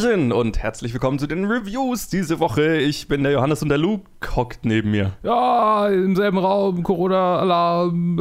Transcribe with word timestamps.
Hallöchen 0.00 0.32
und 0.32 0.58
herzlich 0.62 0.94
willkommen 0.94 1.18
zu 1.18 1.26
den 1.26 1.44
Reviews 1.44 2.08
diese 2.08 2.40
Woche. 2.40 2.78
Ich 2.78 3.06
bin 3.06 3.22
der 3.22 3.32
Johannes 3.32 3.62
und 3.62 3.68
der 3.68 3.76
Luke 3.76 4.04
hockt 4.34 4.64
neben 4.64 4.92
mir. 4.92 5.12
Ja, 5.22 5.88
im 5.88 6.16
selben 6.16 6.38
Raum, 6.38 6.82
Corona-Alarm. 6.82 8.18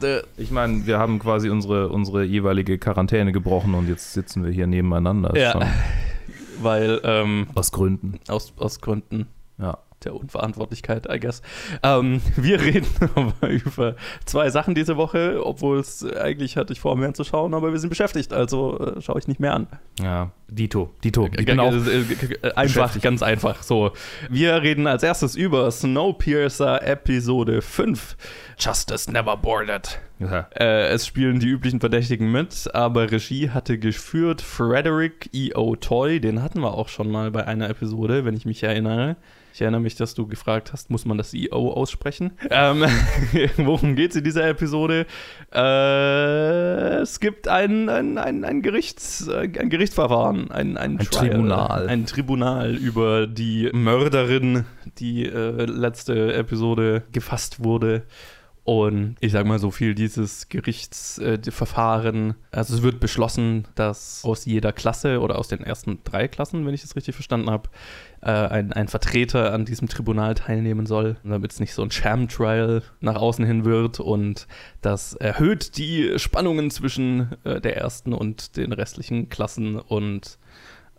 Äh, 0.00 0.06
Äh, 0.06 0.22
ich 0.36 0.52
meine, 0.52 0.86
wir 0.86 1.00
haben 1.00 1.18
quasi 1.18 1.50
unsere, 1.50 1.88
unsere 1.88 2.22
jeweilige 2.22 2.78
Quarantäne 2.78 3.32
gebrochen 3.32 3.74
und 3.74 3.88
jetzt 3.88 4.12
sitzen 4.12 4.44
wir 4.44 4.52
hier 4.52 4.68
nebeneinander. 4.68 5.36
Ja. 5.36 5.52
schon 5.52 5.64
Weil, 6.62 7.00
ähm, 7.02 7.48
Aus 7.56 7.72
Gründen. 7.72 8.20
aus, 8.28 8.52
aus 8.56 8.80
Gründen 8.80 9.26
Ja. 9.58 9.78
Der 10.04 10.14
Unverantwortlichkeit, 10.14 11.06
I 11.10 11.18
guess. 11.20 11.42
Ähm, 11.82 12.20
wir 12.36 12.60
reden 12.62 12.86
aber 13.14 13.48
über 13.48 13.96
zwei 14.24 14.50
Sachen 14.50 14.74
diese 14.74 14.96
Woche, 14.96 15.40
obwohl 15.44 15.78
es 15.78 16.04
eigentlich 16.04 16.56
hatte 16.56 16.72
ich 16.72 16.80
vor, 16.80 16.96
mehr 16.96 17.14
zu 17.14 17.24
schauen, 17.24 17.54
aber 17.54 17.72
wir 17.72 17.78
sind 17.78 17.90
beschäftigt, 17.90 18.32
also 18.32 18.78
äh, 18.78 19.00
schaue 19.00 19.18
ich 19.18 19.28
nicht 19.28 19.40
mehr 19.40 19.54
an. 19.54 19.66
Ja. 20.00 20.30
Dito. 20.50 20.90
Dito. 21.04 21.26
Ich 21.26 21.32
G- 21.32 21.44
bin 21.44 21.60
auch. 21.60 21.72
äh, 21.72 22.52
einfach, 22.56 22.98
ganz 23.02 23.22
einfach. 23.22 23.62
So, 23.62 23.92
wir 24.30 24.62
reden 24.62 24.86
als 24.86 25.02
erstes 25.02 25.36
über 25.36 25.70
Snowpiercer 25.70 26.82
Episode 26.86 27.60
5. 27.60 28.16
Justice 28.58 29.10
Never 29.12 29.36
Boarded. 29.36 30.00
Ja. 30.20 30.48
Äh, 30.58 30.88
es 30.88 31.06
spielen 31.06 31.38
die 31.38 31.48
üblichen 31.48 31.80
Verdächtigen 31.80 32.32
mit, 32.32 32.74
aber 32.74 33.10
Regie 33.10 33.50
hatte 33.50 33.78
geführt 33.78 34.40
Frederick 34.40 35.28
E.O. 35.34 35.76
Toy. 35.76 36.18
Den 36.18 36.42
hatten 36.42 36.60
wir 36.60 36.72
auch 36.72 36.88
schon 36.88 37.10
mal 37.10 37.30
bei 37.30 37.46
einer 37.46 37.68
Episode, 37.68 38.24
wenn 38.24 38.34
ich 38.34 38.46
mich 38.46 38.62
erinnere. 38.62 39.16
Ich 39.58 39.62
erinnere 39.62 39.80
mich, 39.80 39.96
dass 39.96 40.14
du 40.14 40.28
gefragt 40.28 40.72
hast, 40.72 40.88
muss 40.88 41.04
man 41.04 41.18
das 41.18 41.34
E.O. 41.34 41.72
aussprechen? 41.72 42.30
Ähm, 42.48 42.84
worum 43.56 43.96
geht 43.96 44.12
es 44.12 44.16
in 44.16 44.22
dieser 44.22 44.48
Episode? 44.48 45.04
Äh, 45.52 47.00
es 47.00 47.18
gibt 47.18 47.48
ein, 47.48 47.88
ein, 47.88 48.18
ein, 48.18 48.44
ein, 48.44 48.62
Gerichts, 48.62 49.28
ein 49.28 49.68
Gerichtsverfahren, 49.68 50.52
ein, 50.52 50.76
ein, 50.76 51.00
Ein 51.00 51.10
Tribunal. 51.10 51.88
Ein 51.88 52.06
Tribunal 52.06 52.76
über 52.76 53.26
die 53.26 53.68
Mörderin, 53.72 54.64
die 55.00 55.26
äh, 55.26 55.64
letzte 55.64 56.34
Episode 56.34 57.02
gefasst 57.10 57.64
wurde. 57.64 58.04
Und 58.68 59.16
ich 59.20 59.32
sag 59.32 59.46
mal 59.46 59.58
so 59.58 59.70
viel, 59.70 59.94
dieses 59.94 60.50
Gerichtsverfahren, 60.50 62.34
also 62.50 62.74
es 62.74 62.82
wird 62.82 63.00
beschlossen, 63.00 63.66
dass 63.76 64.22
aus 64.26 64.44
jeder 64.44 64.74
Klasse 64.74 65.22
oder 65.22 65.38
aus 65.38 65.48
den 65.48 65.60
ersten 65.62 66.00
drei 66.04 66.28
Klassen, 66.28 66.66
wenn 66.66 66.74
ich 66.74 66.82
das 66.82 66.94
richtig 66.94 67.14
verstanden 67.14 67.48
habe, 67.48 67.70
äh, 68.20 68.26
ein, 68.30 68.74
ein 68.74 68.88
Vertreter 68.88 69.54
an 69.54 69.64
diesem 69.64 69.88
Tribunal 69.88 70.34
teilnehmen 70.34 70.84
soll, 70.84 71.16
damit 71.24 71.52
es 71.52 71.60
nicht 71.60 71.72
so 71.72 71.80
ein 71.80 71.90
Sham-Trial 71.90 72.82
nach 73.00 73.16
außen 73.16 73.46
hin 73.46 73.64
wird. 73.64 74.00
Und 74.00 74.46
das 74.82 75.14
erhöht 75.14 75.78
die 75.78 76.18
Spannungen 76.18 76.70
zwischen 76.70 77.38
äh, 77.44 77.62
der 77.62 77.78
ersten 77.78 78.12
und 78.12 78.58
den 78.58 78.74
restlichen 78.74 79.30
Klassen 79.30 79.76
und 79.76 80.36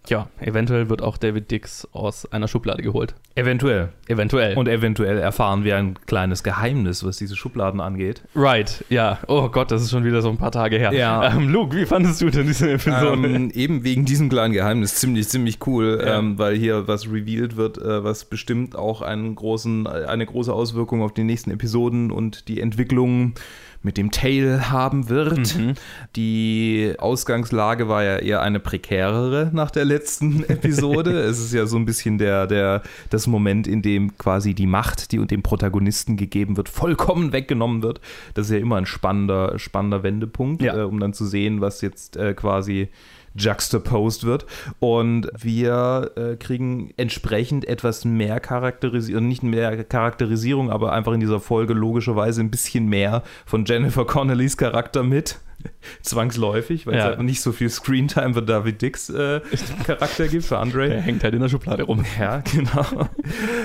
ja, 0.08 0.28
eventuell 0.40 0.90
wird 0.90 1.02
auch 1.02 1.18
David 1.18 1.52
Dix 1.52 1.88
aus 1.92 2.26
einer 2.32 2.48
Schublade 2.48 2.82
geholt. 2.82 3.14
Eventuell. 3.36 3.90
Eventuell. 4.08 4.58
Und 4.58 4.68
eventuell 4.68 5.18
erfahren 5.20 5.64
wir 5.64 5.78
ein 5.78 5.98
kleines 6.08 6.44
Geheimnis, 6.44 7.06
was 7.06 7.18
diese 7.18 7.36
Schubladen 7.36 7.80
angeht. 7.80 8.24
Right, 8.36 8.84
ja. 8.90 9.20
Oh 9.28 9.50
Gott, 9.50 9.72
das 9.72 9.82
ist 9.84 9.92
schon 9.92 10.04
wieder 10.04 10.22
so 10.22 10.30
ein 10.30 10.38
paar 10.38 10.52
Tage 10.52 10.78
her. 10.78 10.94
Ja. 10.94 11.32
Ähm, 11.36 11.50
Luke, 11.50 11.76
wie 11.76 11.86
fandest 11.86 12.22
du 12.22 12.30
denn 12.30 12.48
diese 12.48 12.72
Episode? 12.72 13.14
Ähm, 13.14 13.52
eben 13.52 13.84
wegen 13.84 14.06
diesem 14.06 14.30
kleinen 14.30 14.54
Geheimnis 14.54 14.96
ziemlich, 14.96 15.30
ziemlich 15.30 15.60
cool, 15.68 16.02
Ja. 16.04 16.18
ähm, 16.20 16.38
weil 16.40 16.56
hier 16.56 16.88
was 16.88 17.06
revealed 17.12 17.56
wird, 17.56 17.78
äh, 17.78 18.04
was 18.04 18.26
bestimmt 18.26 18.76
auch 18.76 19.02
einen 19.02 19.36
großen, 19.36 19.86
eine 19.88 20.26
große 20.26 20.52
Auswirkung 20.52 21.02
auf 21.04 21.14
die 21.14 21.24
nächsten 21.24 21.52
Episoden 21.52 22.12
und 22.12 22.48
die 22.48 22.62
Entwicklung 22.62 23.34
mit 23.82 23.98
dem 23.98 24.12
Tail 24.12 24.70
haben 24.70 25.08
wird. 25.10 25.58
Mhm. 25.58 25.74
Die 26.16 26.94
Ausgangslage 26.98 27.88
war 27.88 28.04
ja 28.04 28.18
eher 28.18 28.42
eine 28.42 28.60
prekärere 28.60 29.50
nach 29.54 29.72
der 29.72 29.86
letzten 29.86 30.44
Episode. 30.50 31.12
es 31.22 31.40
ist 31.40 31.54
ja 31.54 31.66
so 31.66 31.78
ein 31.78 31.86
bisschen 31.86 32.18
der, 32.18 32.46
der, 32.48 32.82
das 33.10 33.28
Moment, 33.28 33.68
in 33.68 33.82
dem 33.82 34.18
quasi 34.18 34.54
die 34.54 34.68
Macht, 34.68 35.12
die 35.12 35.26
dem 35.26 35.44
Protagonisten 35.44 36.18
gegeben 36.18 36.58
wird, 36.58 36.68
vollkommen 36.70 37.32
weggenommen 37.32 37.82
wird. 37.82 38.02
Das 38.34 38.48
ist 38.48 38.52
ja 38.52 38.60
immer 38.60 38.76
ein 38.78 38.86
spannender, 38.86 39.58
spannender 39.58 40.04
Wendepunkt, 40.04 40.62
Ja. 40.62 40.78
äh, 40.78 40.84
um 40.84 41.00
dann 41.00 41.14
zu 41.14 41.26
sehen, 41.26 41.62
was 41.62 41.82
jetzt 41.82 42.18
äh, 42.18 42.34
quasi 42.34 42.90
juxtaposed 43.36 44.24
wird. 44.26 44.46
Und 44.80 45.28
wir 45.38 46.12
äh, 46.16 46.36
kriegen 46.36 46.92
entsprechend 46.98 47.66
etwas 47.66 48.06
mehr 48.06 48.40
Charakterisierung, 48.40 49.28
nicht 49.28 49.44
mehr 49.44 49.84
Charakterisierung, 49.84 50.70
aber 50.70 50.94
einfach 50.94 51.14
in 51.14 51.20
dieser 51.20 51.40
Folge 51.40 51.74
logischerweise 51.74 52.42
ein 52.42 52.52
bisschen 52.52 52.88
mehr 52.88 53.24
von 53.46 53.66
Jennifer 53.66 54.06
Connellys 54.06 54.58
Charakter 54.58 55.04
mit. 55.04 55.40
Zwangsläufig, 56.02 56.88
weil 56.88 56.96
Ja. 56.96 57.00
es 57.02 57.06
einfach 57.12 57.24
nicht 57.24 57.42
so 57.42 57.52
viel 57.52 57.70
Screentime 57.70 58.34
für 58.34 58.42
David 58.42 58.82
Dix 58.82 59.10
äh, 59.10 59.42
Charakter 59.86 60.28
gibt, 60.30 60.46
für 60.46 60.58
Andre. 60.58 60.88
Der 60.88 61.02
hängt 61.02 61.22
halt 61.24 61.34
in 61.34 61.42
der 61.42 61.50
Schublade 61.50 61.84
rum. 61.84 62.06
Ja, 62.18 62.38
genau. 62.40 63.10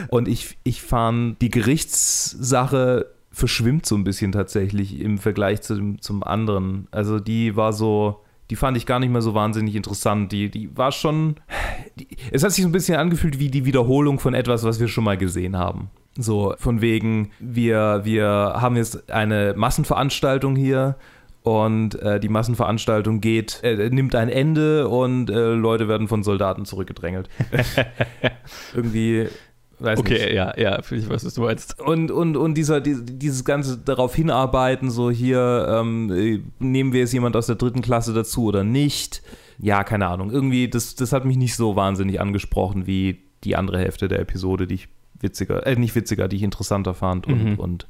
Und 0.09 0.27
ich, 0.27 0.59
ich 0.65 0.83
fand, 0.83 1.41
die 1.41 1.51
Gerichtssache 1.51 3.07
verschwimmt 3.31 3.87
so 3.87 3.95
ein 3.97 4.05
bisschen 4.05 4.33
tatsächlich 4.33 5.01
im 5.01 5.19
Vergleich 5.19 5.63
zum, 5.63 6.01
zum 6.01 6.23
anderen. 6.23 6.87
Also 6.91 7.19
die 7.21 7.57
war 7.57 7.73
so, 7.73 8.24
die 8.51 8.57
fand 8.57 8.77
ich 8.77 8.87
gar 8.87 8.99
nicht 8.99 9.11
mehr 9.11 9.23
so 9.23 9.35
wahnsinnig 9.35 9.75
interessant. 9.75 10.33
Die, 10.33 10.51
die 10.51 10.77
war 10.77 10.93
schon, 10.93 11.37
die, 11.97 12.09
es 12.31 12.45
hat 12.45 12.53
sich 12.53 12.63
so 12.63 12.69
ein 12.69 12.73
bisschen 12.73 12.97
angefühlt 12.97 13.39
wie 13.39 13.51
die 13.51 13.65
Wiederholung 13.65 14.19
von 14.19 14.35
etwas, 14.35 14.65
was 14.65 14.81
wir 14.81 14.89
schon 14.89 15.05
mal 15.05 15.17
gesehen 15.17 15.57
haben. 15.57 15.91
So, 16.17 16.55
von 16.59 16.81
wegen, 16.81 17.31
wir, 17.41 18.03
wir 18.05 18.29
haben 18.29 18.77
jetzt 18.77 19.11
eine 19.11 19.55
Massenveranstaltung 19.57 20.55
hier 20.55 20.97
und 21.43 22.01
äh, 22.01 22.21
die 22.21 22.29
Massenveranstaltung 22.29 23.21
geht, 23.21 23.61
äh, 23.63 23.91
nimmt 23.91 24.15
ein 24.15 24.29
Ende 24.29 24.89
und 24.89 25.29
äh, 25.29 25.53
Leute 25.53 25.89
werden 25.89 26.09
von 26.09 26.23
Soldaten 26.23 26.65
zurückgedrängelt. 26.65 27.29
Irgendwie, 28.75 29.29
weiß 29.81 29.99
nicht. 30.03 30.11
Okay, 30.13 30.35
ja, 30.35 30.53
ja, 30.59 30.79
ich 30.79 31.09
weiß, 31.09 31.25
was 31.25 31.35
du 31.35 31.41
meinst. 31.43 31.81
Und, 31.81 32.11
und, 32.11 32.37
und 32.37 32.55
dieser, 32.55 32.81
die- 32.81 33.05
dieses 33.05 33.45
ganze 33.45 33.79
darauf 33.79 34.15
hinarbeiten, 34.15 34.91
so 34.91 35.11
hier, 35.11 35.67
ähm, 35.71 36.11
äh, 36.13 36.41
nehmen 36.59 36.93
wir 36.93 37.01
jetzt 37.01 37.13
jemand 37.13 37.37
aus 37.37 37.47
der 37.47 37.57
dritten 37.57 37.83
Klasse 37.83 38.13
dazu 38.15 38.45
oder 38.45 38.65
nicht? 38.65 39.23
Ja, 39.59 39.85
keine 39.85 40.07
Ahnung. 40.09 40.31
Irgendwie, 40.31 40.69
das, 40.69 40.95
das 40.95 41.13
hat 41.13 41.25
mich 41.25 41.37
nicht 41.37 41.55
so 41.57 41.77
wahnsinnig 41.77 42.21
angesprochen 42.21 42.87
wie 42.87 43.21
die 43.45 43.57
andere 43.57 43.79
Hälfte 43.79 44.09
der 44.09 44.21
Episode, 44.21 44.67
die 44.67 44.75
ich 44.75 44.89
witziger, 45.21 45.67
äh, 45.67 45.77
nicht 45.77 45.95
witziger, 45.95 46.29
die 46.29 46.37
ich 46.37 46.43
interessanter 46.43 46.95
fand 46.95 47.27
und, 47.27 47.45
Mhm. 47.53 47.55
und, 47.59 47.87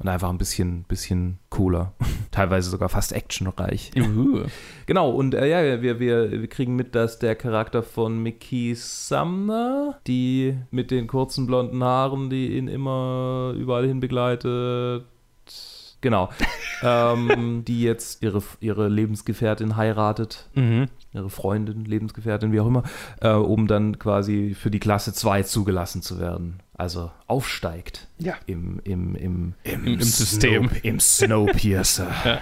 und 0.00 0.08
einfach 0.08 0.30
ein 0.30 0.38
bisschen, 0.38 0.82
bisschen 0.84 1.38
cooler. 1.50 1.92
Teilweise 2.32 2.70
sogar 2.70 2.88
fast 2.88 3.12
actionreich. 3.12 3.90
Juhu. 3.94 4.44
Genau, 4.86 5.10
und 5.10 5.34
äh, 5.34 5.46
ja, 5.48 5.82
wir, 5.82 6.00
wir, 6.00 6.32
wir 6.32 6.48
kriegen 6.48 6.74
mit, 6.74 6.96
dass 6.96 7.20
der 7.20 7.36
Charakter 7.36 7.84
von 7.84 8.20
Mickey 8.20 8.74
Sumner, 8.74 10.00
die 10.08 10.56
mit 10.72 10.90
den 10.90 11.06
kurzen 11.06 11.46
blonden 11.46 11.84
Haaren, 11.84 12.28
die 12.28 12.56
ihn 12.56 12.66
immer 12.66 13.54
überall 13.56 13.86
hin 13.86 14.00
begleitet, 14.00 15.04
genau, 16.00 16.30
ähm, 16.82 17.64
die 17.64 17.82
jetzt 17.82 18.20
ihre, 18.24 18.42
ihre 18.60 18.88
Lebensgefährtin 18.88 19.76
heiratet, 19.76 20.48
Mhm. 20.54 20.86
ihre 21.12 21.30
Freundin, 21.30 21.84
Lebensgefährtin, 21.84 22.50
wie 22.52 22.58
auch 22.58 22.66
immer, 22.66 22.82
äh, 23.20 23.30
um 23.30 23.68
dann 23.68 23.98
quasi 24.00 24.56
für 24.58 24.72
die 24.72 24.80
Klasse 24.80 25.12
2 25.12 25.44
zugelassen 25.44 26.02
zu 26.02 26.18
werden. 26.18 26.60
Also 26.80 27.10
aufsteigt 27.26 28.08
Ja. 28.16 28.36
im, 28.46 28.80
im, 28.84 29.14
im, 29.14 29.54
Im- 29.64 29.84
im 29.86 30.00
System. 30.00 30.70
Snow, 30.70 30.78
Im 30.84 30.98
Snowpiercer. 30.98 32.10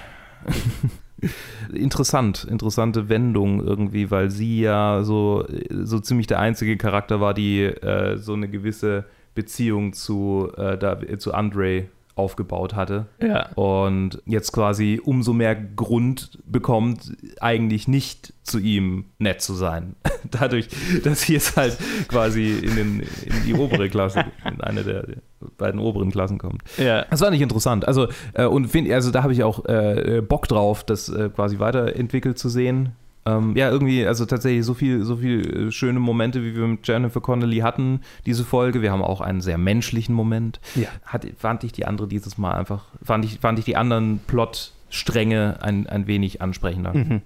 Interessant, 1.75 2.44
interessante 2.44 3.09
Wendung 3.09 3.60
irgendwie, 3.60 4.12
weil 4.12 4.30
sie 4.30 4.60
ja 4.60 5.03
so, 5.03 5.45
so 5.71 5.98
ziemlich 5.98 6.28
der 6.28 6.39
einzige 6.39 6.77
Charakter 6.77 7.21
war, 7.21 7.34
die 7.34 7.65
äh, 7.65 8.16
so 8.18 8.34
eine 8.34 8.48
gewisse 8.48 9.07
Beziehung 9.34 9.92
zu, 9.92 10.53
äh, 10.57 10.78
da, 10.78 10.97
zu 11.18 11.34
Andre 11.34 11.86
aufgebaut 12.18 12.74
hatte 12.74 13.06
Ja. 13.22 13.48
und 13.54 14.20
jetzt 14.26 14.53
quasi 14.53 15.00
umso 15.04 15.32
mehr 15.32 15.54
Grund 15.54 16.38
bekommt, 16.47 17.16
eigentlich 17.41 17.88
nicht 17.88 18.32
zu 18.42 18.59
ihm 18.59 19.06
nett 19.18 19.41
zu 19.41 19.54
sein. 19.54 19.94
Dadurch, 20.30 20.68
dass 21.04 21.22
sie 21.22 21.34
jetzt 21.34 21.56
halt 21.56 21.76
quasi 22.09 22.53
in, 22.59 22.76
den, 22.76 23.00
in 23.00 23.44
die 23.47 23.54
obere 23.54 23.88
Klasse, 23.88 24.24
in 24.44 24.60
eine 24.60 24.82
der, 24.84 25.06
der 25.06 25.16
beiden 25.56 25.80
oberen 25.80 26.10
Klassen 26.10 26.38
kommt. 26.38 26.62
Ja. 26.76 27.04
Das 27.10 27.20
war 27.20 27.30
nicht 27.30 27.41
interessant. 27.42 27.86
Also, 27.86 28.09
äh, 28.34 28.44
und 28.47 28.66
find, 28.68 28.91
also 28.91 29.10
da 29.10 29.22
habe 29.22 29.32
ich 29.32 29.42
auch 29.44 29.65
äh, 29.66 30.22
Bock 30.26 30.48
drauf, 30.48 30.84
das 30.84 31.09
äh, 31.09 31.28
quasi 31.30 31.59
weiterentwickelt 31.59 32.38
zu 32.38 32.48
sehen. 32.48 32.92
Ähm, 33.28 33.57
ja, 33.57 33.71
irgendwie, 33.71 34.07
also 34.07 34.25
tatsächlich 34.25 34.65
so 34.65 34.75
viel, 34.75 35.04
so 35.04 35.16
viel 35.16 35.69
äh, 35.69 35.72
schöne 35.72 36.01
Momente, 36.01 36.42
wie 36.42 36.57
wir 36.57 36.66
mit 36.66 36.86
Jennifer 36.86 37.21
Connelly 37.21 37.59
hatten, 37.59 38.01
diese 38.27 38.45
Folge. 38.45 38.80
Wir 38.80 38.92
haben 38.92 39.03
auch 39.03 39.21
einen 39.21 39.41
sehr 39.41 39.59
menschlichen 39.59 40.15
Moment. 40.15 40.60
Ja. 40.75 40.89
Hat, 41.04 41.27
fand 41.36 41.65
ich 41.65 41.72
die 41.72 41.84
andere 41.84 42.09
dieses 42.09 42.39
Mal 42.39 42.53
einfach, 42.53 42.86
fand 43.03 43.25
ich, 43.25 43.39
fand 43.41 43.59
ich 43.59 43.65
die 43.65 43.77
anderen 43.77 44.21
Plotstränge 44.27 45.59
ein, 45.60 45.86
ein 45.86 46.07
wenig 46.07 46.41
ansprechender. 46.41 46.95
Mhm. 46.95 47.22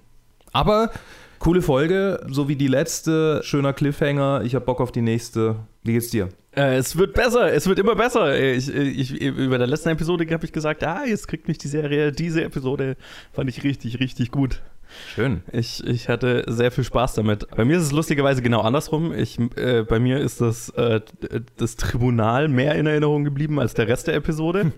Aber 0.52 0.90
coole 1.38 1.62
Folge, 1.62 2.25
so 2.28 2.49
wie 2.49 2.56
die 2.56 2.69
letzte, 2.69 3.40
schöner 3.44 3.72
Cliffhanger. 3.72 4.43
Ich 4.44 4.54
habe 4.54 4.64
Bock 4.64 4.81
auf 4.81 4.93
die 4.93 5.02
nächste. 5.02 5.56
Wie 5.82 5.93
geht's 5.93 6.10
dir? 6.10 6.28
Äh, 6.54 6.76
es 6.76 6.96
wird 6.96 7.14
besser, 7.14 7.52
es 7.52 7.66
wird 7.66 7.78
immer 7.78 7.94
besser. 7.94 8.38
Ich, 8.38 8.69
ich, 8.69 9.20
über 9.20 9.58
der 9.58 9.66
letzten 9.66 9.88
Episode 9.88 10.26
habe 10.32 10.44
ich 10.44 10.52
gesagt, 10.52 10.84
ah, 10.84 11.04
jetzt 11.04 11.26
kriegt 11.28 11.49
mich 11.49 11.58
die 11.58 11.69
Serie, 11.69 12.12
diese 12.12 12.44
Episode 12.44 12.96
fand 13.32 13.49
ich 13.49 13.64
richtig, 13.64 14.00
richtig 14.00 14.31
gut. 14.31 14.62
Schön. 15.14 15.42
Ich, 15.52 15.84
ich 15.86 16.08
hatte 16.08 16.44
sehr 16.46 16.70
viel 16.70 16.84
Spaß 16.84 17.14
damit. 17.14 17.46
Bei 17.54 17.64
mir 17.64 17.76
ist 17.76 17.84
es 17.84 17.92
lustigerweise 17.92 18.42
genau 18.42 18.60
andersrum. 18.60 19.12
Ich, 19.12 19.38
äh, 19.56 19.82
bei 19.82 19.98
mir 19.98 20.18
ist 20.18 20.40
das, 20.40 20.70
äh, 20.70 21.00
das 21.56 21.76
Tribunal 21.76 22.48
mehr 22.48 22.74
in 22.76 22.86
Erinnerung 22.86 23.24
geblieben 23.24 23.60
als 23.60 23.74
der 23.74 23.88
Rest 23.88 24.06
der 24.06 24.14
Episode. 24.14 24.72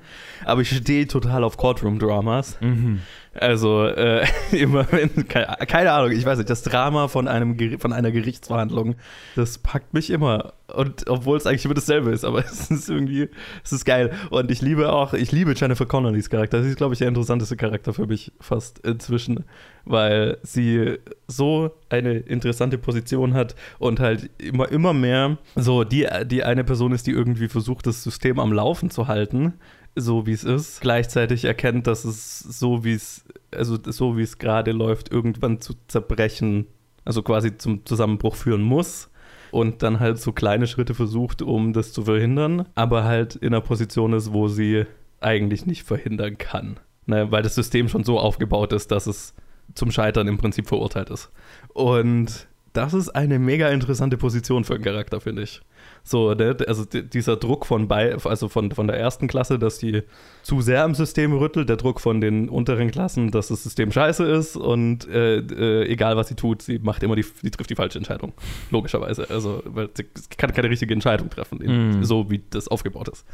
Aber 0.44 0.60
ich 0.60 0.76
stehe 0.76 1.06
total 1.06 1.44
auf 1.44 1.56
Courtroom-Dramas. 1.56 2.58
Mhm. 2.60 3.00
Also 3.38 3.84
äh, 3.84 4.26
immer 4.52 4.86
wenn, 4.90 5.26
keine, 5.28 5.56
keine 5.66 5.92
Ahnung, 5.92 6.12
ich 6.12 6.24
weiß 6.24 6.38
nicht, 6.38 6.50
das 6.50 6.62
Drama 6.62 7.08
von, 7.08 7.28
einem, 7.28 7.78
von 7.78 7.92
einer 7.92 8.10
Gerichtsverhandlung, 8.10 8.94
das 9.34 9.58
packt 9.58 9.92
mich 9.92 10.10
immer. 10.10 10.54
Und 10.74 11.08
obwohl 11.08 11.36
es 11.36 11.46
eigentlich 11.46 11.64
immer 11.64 11.74
dasselbe 11.74 12.10
ist, 12.10 12.24
aber 12.24 12.38
es 12.44 12.70
ist 12.70 12.88
irgendwie, 12.88 13.28
es 13.62 13.72
ist 13.72 13.84
geil. 13.84 14.12
Und 14.30 14.50
ich 14.50 14.62
liebe 14.62 14.92
auch, 14.92 15.14
ich 15.14 15.32
liebe 15.32 15.54
Jennifer 15.54 15.86
Connellys 15.86 16.30
Charakter. 16.30 16.62
Sie 16.62 16.70
ist, 16.70 16.76
glaube 16.76 16.94
ich, 16.94 16.98
der 16.98 17.08
interessanteste 17.08 17.56
Charakter 17.56 17.92
für 17.92 18.06
mich 18.06 18.32
fast 18.40 18.78
inzwischen, 18.80 19.44
weil 19.84 20.38
sie 20.42 20.98
so 21.26 21.72
eine 21.88 22.14
interessante 22.14 22.78
Position 22.78 23.34
hat 23.34 23.54
und 23.78 24.00
halt 24.00 24.30
immer, 24.38 24.70
immer 24.70 24.92
mehr 24.92 25.38
so 25.56 25.84
die, 25.84 26.06
die 26.26 26.44
eine 26.44 26.64
Person 26.64 26.92
ist, 26.92 27.06
die 27.06 27.12
irgendwie 27.12 27.48
versucht, 27.48 27.86
das 27.86 28.02
System 28.02 28.38
am 28.38 28.52
Laufen 28.52 28.90
zu 28.90 29.08
halten 29.08 29.54
so 29.96 30.26
wie 30.26 30.32
es 30.32 30.44
ist, 30.44 30.80
gleichzeitig 30.80 31.44
erkennt, 31.44 31.86
dass 31.86 32.04
es 32.04 32.40
so 32.40 32.84
wie 32.84 32.94
es, 32.94 33.24
also 33.52 33.78
so 33.84 34.16
wie 34.16 34.22
es 34.22 34.38
gerade 34.38 34.72
läuft, 34.72 35.12
irgendwann 35.12 35.60
zu 35.60 35.74
zerbrechen, 35.88 36.66
also 37.04 37.22
quasi 37.22 37.56
zum 37.56 37.84
Zusammenbruch 37.86 38.34
führen 38.34 38.62
muss 38.62 39.10
und 39.50 39.82
dann 39.82 40.00
halt 40.00 40.18
so 40.18 40.32
kleine 40.32 40.66
Schritte 40.66 40.94
versucht, 40.94 41.42
um 41.42 41.72
das 41.72 41.92
zu 41.92 42.02
verhindern, 42.02 42.66
aber 42.74 43.04
halt 43.04 43.36
in 43.36 43.48
einer 43.48 43.60
Position 43.60 44.12
ist, 44.12 44.32
wo 44.32 44.48
sie 44.48 44.84
eigentlich 45.20 45.66
nicht 45.66 45.84
verhindern 45.84 46.38
kann. 46.38 46.80
Ne, 47.06 47.30
weil 47.30 47.42
das 47.42 47.54
System 47.54 47.88
schon 47.88 48.02
so 48.02 48.18
aufgebaut 48.18 48.72
ist, 48.72 48.90
dass 48.90 49.06
es 49.06 49.34
zum 49.74 49.90
Scheitern 49.90 50.26
im 50.26 50.38
Prinzip 50.38 50.66
verurteilt 50.66 51.10
ist. 51.10 51.30
Und 51.74 52.48
das 52.72 52.94
ist 52.94 53.10
eine 53.10 53.38
mega 53.38 53.68
interessante 53.68 54.16
Position 54.16 54.64
für 54.64 54.74
einen 54.74 54.84
Charakter, 54.84 55.20
finde 55.20 55.42
ich. 55.42 55.60
So, 56.06 56.34
ne, 56.34 56.54
also 56.68 56.84
di- 56.84 57.02
dieser 57.02 57.36
Druck 57.36 57.64
von 57.64 57.88
bei, 57.88 58.14
also 58.14 58.50
von, 58.50 58.70
von 58.72 58.86
der 58.86 58.98
ersten 58.98 59.26
Klasse, 59.26 59.58
dass 59.58 59.78
die 59.78 60.02
zu 60.42 60.60
sehr 60.60 60.84
am 60.84 60.94
System 60.94 61.32
rüttelt, 61.32 61.70
der 61.70 61.78
Druck 61.78 61.98
von 61.98 62.20
den 62.20 62.50
unteren 62.50 62.90
Klassen, 62.90 63.30
dass 63.30 63.48
das 63.48 63.62
System 63.62 63.90
scheiße 63.90 64.22
ist 64.24 64.54
und 64.56 65.08
äh, 65.08 65.38
äh, 65.38 65.88
egal 65.90 66.16
was 66.18 66.28
sie 66.28 66.34
tut, 66.34 66.60
sie 66.60 66.78
macht 66.78 67.02
immer 67.02 67.16
die, 67.16 67.22
sie 67.22 67.50
trifft 67.50 67.70
die 67.70 67.74
falsche 67.74 67.96
Entscheidung. 67.98 68.34
Logischerweise. 68.70 69.30
Also, 69.30 69.62
weil 69.64 69.88
sie 69.94 70.04
kann 70.36 70.52
keine 70.52 70.68
richtige 70.68 70.92
Entscheidung 70.92 71.30
treffen, 71.30 71.58
Mm. 71.64 72.04
so 72.04 72.30
wie 72.30 72.42
das 72.50 72.68
aufgebaut 72.68 73.08
ist. 73.08 73.24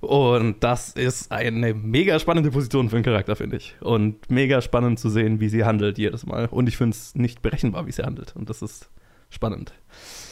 Und 0.00 0.62
das 0.62 0.90
ist 0.92 1.32
eine 1.32 1.74
mega 1.74 2.18
spannende 2.20 2.50
Position 2.52 2.90
für 2.90 2.96
einen 2.96 3.04
Charakter, 3.04 3.34
finde 3.36 3.56
ich. 3.56 3.74
Und 3.80 4.30
mega 4.30 4.60
spannend 4.60 5.00
zu 5.00 5.08
sehen, 5.08 5.40
wie 5.40 5.48
sie 5.48 5.64
handelt 5.64 5.98
jedes 5.98 6.26
Mal. 6.26 6.46
Und 6.46 6.68
ich 6.68 6.76
finde 6.76 6.94
es 6.94 7.14
nicht 7.16 7.42
berechenbar, 7.42 7.86
wie 7.86 7.92
sie 7.92 8.04
handelt. 8.04 8.36
Und 8.36 8.50
das 8.50 8.62
ist 8.62 8.88
spannend. 9.30 9.72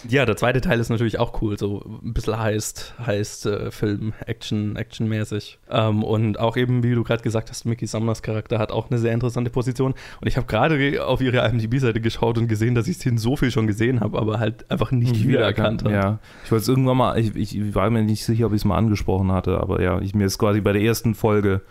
Ja, 0.08 0.26
der 0.26 0.36
zweite 0.36 0.60
Teil 0.60 0.80
ist 0.80 0.88
natürlich 0.88 1.18
auch 1.18 1.40
cool, 1.42 1.58
so 1.58 1.82
ein 2.02 2.12
bisschen 2.12 2.38
heißt, 2.38 2.94
heißt 3.06 3.46
äh, 3.46 3.70
Film, 3.70 4.12
Action, 4.26 4.76
Actionmäßig. 4.76 5.58
Ähm, 5.70 6.02
und 6.02 6.38
auch 6.38 6.56
eben, 6.56 6.82
wie 6.82 6.94
du 6.94 7.04
gerade 7.04 7.22
gesagt 7.22 7.50
hast, 7.50 7.64
Mickey 7.64 7.86
Summers 7.86 8.22
Charakter 8.22 8.58
hat 8.58 8.72
auch 8.72 8.90
eine 8.90 8.98
sehr 8.98 9.12
interessante 9.12 9.50
Position. 9.50 9.94
Und 10.20 10.28
ich 10.28 10.36
habe 10.36 10.46
gerade 10.46 11.04
auf 11.04 11.20
ihre 11.20 11.46
IMDb-Seite 11.48 12.00
geschaut 12.00 12.38
und 12.38 12.48
gesehen, 12.48 12.74
dass 12.74 12.88
ich 12.88 12.98
sie 12.98 13.08
in 13.08 13.18
so 13.18 13.36
viel 13.36 13.50
schon 13.50 13.66
gesehen 13.66 14.00
habe, 14.00 14.18
aber 14.18 14.38
halt 14.38 14.70
einfach 14.70 14.90
nicht 14.90 15.26
wiedererkannt 15.26 15.84
habe. 15.84 15.94
Ja, 15.94 16.18
ich 16.44 16.50
wollte 16.50 16.62
es 16.62 16.68
irgendwann 16.68 16.96
mal, 16.96 17.18
ich, 17.18 17.36
ich 17.36 17.74
war 17.74 17.90
mir 17.90 18.02
nicht 18.02 18.24
sicher, 18.24 18.46
ob 18.46 18.52
ich 18.52 18.62
es 18.62 18.64
mal 18.64 18.78
angesprochen 18.78 19.32
hatte, 19.32 19.60
aber 19.60 19.82
ja, 19.82 20.00
ich, 20.00 20.14
mir 20.14 20.26
ist 20.26 20.38
quasi 20.38 20.60
bei 20.60 20.72
der 20.72 20.82
ersten 20.82 21.14
Folge 21.14 21.62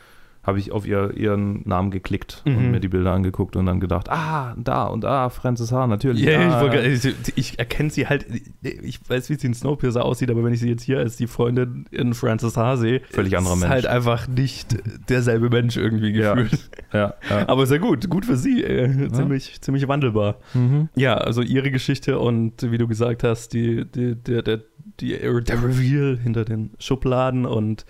habe 0.44 0.58
ich 0.58 0.72
auf 0.72 0.88
ihr, 0.88 1.16
ihren 1.16 1.62
Namen 1.68 1.92
geklickt 1.92 2.42
und 2.46 2.66
Mhm. 2.66 2.72
mir 2.72 2.80
die 2.80 2.88
Bilder 2.88 3.12
angeguckt 3.12 3.56
und 3.56 3.68
dann 3.68 3.80
gedacht, 3.80 4.10
ah, 4.10 4.56
da 4.58 4.86
und 4.86 5.04
da, 5.04 5.30
Francis 5.30 5.72
H., 5.72 5.86
natürlich. 5.86 6.24
Ja, 6.24 6.42
ich, 6.48 6.54
ah, 6.54 6.62
wollte 6.62 6.78
gerade- 6.78 6.90
ich, 6.90 7.14
ich 7.36 7.60
erkenne 7.60 7.92
sie 7.92 8.08
halt, 8.08 8.26
ich 8.64 9.00
weiß, 9.08 9.30
wie 9.30 9.36
sie 9.36 9.46
in 9.48 9.54
Snowpiercer 9.54 10.04
aussieht, 10.04 10.32
aber 10.32 10.44
wenn 10.44 10.52
ich 10.54 10.60
sie 10.60 10.70
jetzt 10.70 10.82
hier 10.84 10.98
als 10.98 11.16
die 11.16 11.28
Freundin 11.28 11.86
in 11.92 12.16
Francis 12.16 12.58
H. 12.58 12.78
sehe, 12.78 13.02
Völlig 13.12 13.38
anderer 13.38 13.54
ist 13.54 13.60
Mensch. 13.60 13.72
halt 13.72 13.86
einfach 13.86 14.28
nicht 14.28 14.78
derselbe 15.10 15.50
Mensch 15.50 15.78
irgendwie 15.78 16.10
Ja. 16.12 16.34
gefühlt. 16.34 16.70
ja, 16.92 17.14
ja. 17.30 17.48
Aber 17.48 17.68
sehr 17.68 17.80
gut, 17.80 18.10
gut 18.10 18.26
für 18.26 18.36
sie, 18.36 18.64
äh, 18.64 19.10
ziemlich, 19.12 19.62
ziemlich 19.62 19.88
wandelbar. 19.88 20.38
Mhm. 20.56 20.90
Ja, 20.96 21.16
also 21.18 21.44
ihre 21.44 21.70
Geschichte 21.70 22.18
und 22.18 22.72
wie 22.72 22.80
du 22.80 22.88
gesagt 22.88 23.24
hast, 23.24 23.54
die, 23.54 23.86
die, 23.86 24.16
der, 24.16 24.42
der, 24.42 24.62
die, 25.00 25.10
der 25.12 25.64
Reveal 25.64 26.18
hinter 26.22 26.46
den 26.46 26.72
Schubladen 26.80 27.46
und 27.46 27.86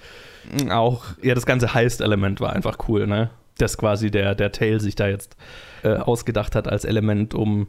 auch, 0.69 1.03
ja, 1.21 1.33
das 1.35 1.45
ganze 1.45 1.73
Heist-Element 1.73 2.39
war 2.41 2.53
einfach 2.53 2.77
cool, 2.87 3.07
ne? 3.07 3.29
Das 3.57 3.77
quasi 3.77 4.11
der, 4.11 4.33
der 4.35 4.51
Tale 4.51 4.79
sich 4.79 4.95
da 4.95 5.07
jetzt 5.07 5.35
äh, 5.83 5.95
ausgedacht 5.95 6.55
hat 6.55 6.67
als 6.67 6.85
Element, 6.85 7.33
um 7.33 7.67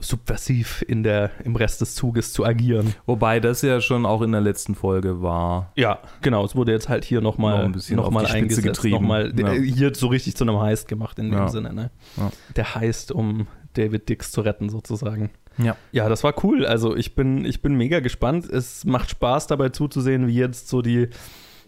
subversiv 0.00 0.84
in 0.88 1.02
der, 1.04 1.30
im 1.44 1.54
Rest 1.54 1.80
des 1.80 1.94
Zuges 1.94 2.32
zu 2.32 2.44
agieren. 2.44 2.94
Wobei 3.06 3.38
das 3.38 3.62
ja 3.62 3.80
schon 3.80 4.04
auch 4.04 4.22
in 4.22 4.32
der 4.32 4.40
letzten 4.40 4.74
Folge 4.74 5.22
war. 5.22 5.70
Ja, 5.76 6.00
genau, 6.22 6.44
es 6.44 6.56
wurde 6.56 6.72
jetzt 6.72 6.88
halt 6.88 7.04
hier 7.04 7.20
nochmal 7.20 7.58
Noch 7.58 7.64
ein 7.66 7.72
bisschen 7.72 7.96
noch 7.96 8.10
mal 8.10 8.26
eingesetzt, 8.26 8.66
getrieben. 8.66 8.94
nochmal 8.96 9.32
Ja. 9.38 9.52
äh, 9.52 9.62
hier 9.62 9.94
so 9.94 10.08
richtig 10.08 10.36
zu 10.36 10.42
einem 10.44 10.58
Heist 10.60 10.88
gemacht 10.88 11.18
in 11.20 11.30
dem 11.30 11.38
Ja. 11.38 11.48
Sinne, 11.48 11.72
ne? 11.72 11.90
Ja. 12.16 12.30
Der 12.56 12.74
Heist, 12.74 13.12
um 13.12 13.46
David 13.74 14.08
Dix 14.08 14.32
zu 14.32 14.40
retten 14.40 14.68
sozusagen. 14.70 15.30
Ja. 15.58 15.76
Ja, 15.92 16.08
das 16.08 16.24
war 16.24 16.34
cool. 16.44 16.66
Also 16.66 16.96
ich 16.96 17.14
bin, 17.14 17.44
ich 17.44 17.62
bin 17.62 17.74
mega 17.76 18.00
gespannt. 18.00 18.46
Es 18.46 18.84
macht 18.84 19.10
Spaß 19.10 19.46
dabei 19.46 19.68
zuzusehen, 19.68 20.26
wie 20.26 20.34
jetzt 20.34 20.68
so 20.68 20.82
die, 20.82 21.10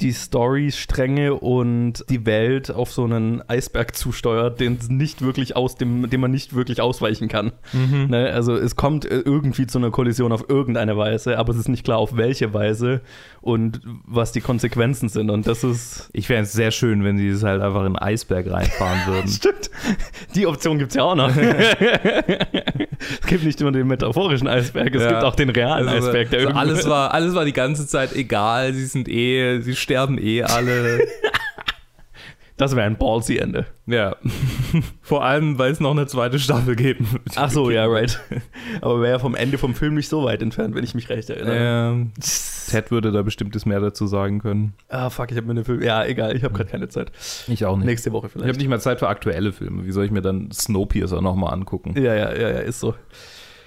die 0.01 0.13
Story-Stränge 0.13 1.35
und 1.35 2.05
die 2.09 2.27
Welt 2.27 2.71
auf 2.71 2.93
so 2.93 3.05
einen 3.05 3.43
Eisberg 3.49 3.95
zusteuert, 3.97 4.61
den 4.61 4.79
nicht 4.89 5.23
wirklich 5.23 5.57
aus 5.57 5.77
dem, 5.77 6.09
dem 6.11 6.21
man 6.21 6.31
nicht 6.31 6.55
wirklich 6.55 6.81
ausweichen 6.81 7.29
kann. 7.29 7.53
Mhm. 7.73 8.07
Ne? 8.11 8.31
Also 8.33 8.55
es 8.57 8.77
kommt 8.77 9.05
äh, 9.05 9.21
irgendwie 9.21 9.67
zu 9.67 9.79
einer 9.79 9.91
Kollision 9.91 10.33
auf 10.33 10.45
irgendeine 10.49 10.97
Weise, 10.97 11.39
aber 11.39 11.53
es 11.53 11.59
ist 11.59 11.69
nicht 11.69 11.85
klar, 11.85 11.99
auf 11.99 12.17
welche 12.17 12.53
Weise 12.55 13.01
und 13.41 13.81
was 14.07 14.33
die 14.33 14.41
Konsequenzen 14.41 15.09
sind. 15.09 15.31
Und 15.31 15.47
das 15.47 15.65
ist. 15.65 16.09
Ich 16.13 16.27
fände 16.27 16.43
es 16.43 16.53
sehr 16.53 16.71
schön, 16.71 17.05
wenn 17.05 17.17
sie 17.19 17.29
es 17.29 17.43
halt 17.43 17.63
einfach 17.63 17.81
in 17.81 17.87
einen 17.87 17.97
Eisberg 17.99 18.51
reinfahren 18.51 19.01
würden. 19.07 19.29
Stimmt. 19.29 19.71
Die 20.35 20.47
Option 20.47 20.79
gibt 20.79 20.91
es 20.91 20.97
ja 20.97 21.03
auch 21.05 21.15
noch. 21.15 21.31
es 21.37 23.27
gibt 23.27 23.45
nicht 23.45 23.61
nur 23.61 23.73
den 23.73 23.87
metaphorischen 23.87 24.49
Eisberg, 24.49 24.95
es 24.95 25.03
Ja. 25.03 25.09
gibt 25.11 25.23
auch 25.25 25.35
den 25.37 25.51
realen 25.51 25.89
Also, 25.89 26.09
Eisberg, 26.09 26.31
der 26.31 26.41
so 26.41 26.47
irgendwo- 26.49 26.59
alles, 26.61 26.89
war, 26.89 27.13
alles 27.15 27.35
war 27.35 27.45
die 27.45 27.53
ganze 27.53 27.87
Zeit 27.87 28.15
egal, 28.15 28.73
sie 28.75 28.87
sind 28.87 29.09
eh, 29.09 29.61
sie 29.61 29.75
sterben 29.77 29.94
eh 30.19 30.43
alle. 30.43 31.01
Das 32.57 32.77
wäre 32.77 32.87
ein 32.87 32.97
ballsy 32.99 33.37
Ende. 33.37 33.67
ja. 33.87 34.15
Vor 35.03 35.25
allem, 35.25 35.59
weil 35.59 35.73
es 35.73 35.81
noch 35.81 35.91
eine 35.91 36.07
zweite 36.07 36.39
Staffel 36.39 36.77
geben 36.77 37.09
wird. 37.11 37.23
Ach 37.35 37.51
so, 37.51 37.69
ja, 37.69 37.85
right. 37.85 38.21
Aber 38.81 39.01
wäre 39.01 39.15
ja 39.15 39.19
vom 39.19 39.35
Ende 39.35 39.59
vom 39.59 39.75
Film 39.75 39.95
nicht 39.95 40.09
so 40.09 40.23
weit 40.23 40.41
entfernt, 40.41 40.73
wenn 40.77 40.85
ich 40.85 40.95
mich 40.95 41.09
recht 41.09 41.29
erinnere. 41.31 41.57
Ähm, 41.91 42.13
Ted 42.71 42.93
würde 42.93 43.11
da 43.11 43.23
bestimmtes 43.23 43.67
mehr 43.67 43.81
dazu 43.81 44.07
sagen 44.07 44.39
können. 44.39 44.75
Ah, 44.89 45.11
fuck, 45.11 45.33
ich 45.33 45.37
habe 45.37 45.49
mir 45.49 45.55
den 45.55 45.65
Film. 45.65 45.83
Ja, 45.83 46.05
egal, 46.05 46.37
ich 46.37 46.45
habe 46.45 46.55
gerade 46.55 46.71
keine 46.71 46.89
Zeit. 46.89 47.11
Ich 47.49 47.65
auch 47.67 47.77
nicht. 47.77 47.87
Nächste 47.87 48.13
Woche 48.13 48.29
Ich 48.29 48.35
habe 48.35 48.45
vielleicht. 48.45 48.61
nicht 48.61 48.69
mal 48.69 48.81
Zeit 48.81 49.01
für 49.01 49.09
aktuelle 49.09 49.53
Filme. 49.53 49.85
Wie 49.85 49.91
soll 49.91 50.05
ich 50.05 50.13
mir 50.13 50.23
dann 50.23 50.53
Snowpiercer 50.53 51.21
nochmal 51.21 51.53
angucken? 51.55 52.01
Ja, 52.01 52.15
ja, 52.15 52.33
ja, 52.33 52.51
ja, 52.51 52.59
ist 52.61 52.79
so. 52.79 52.95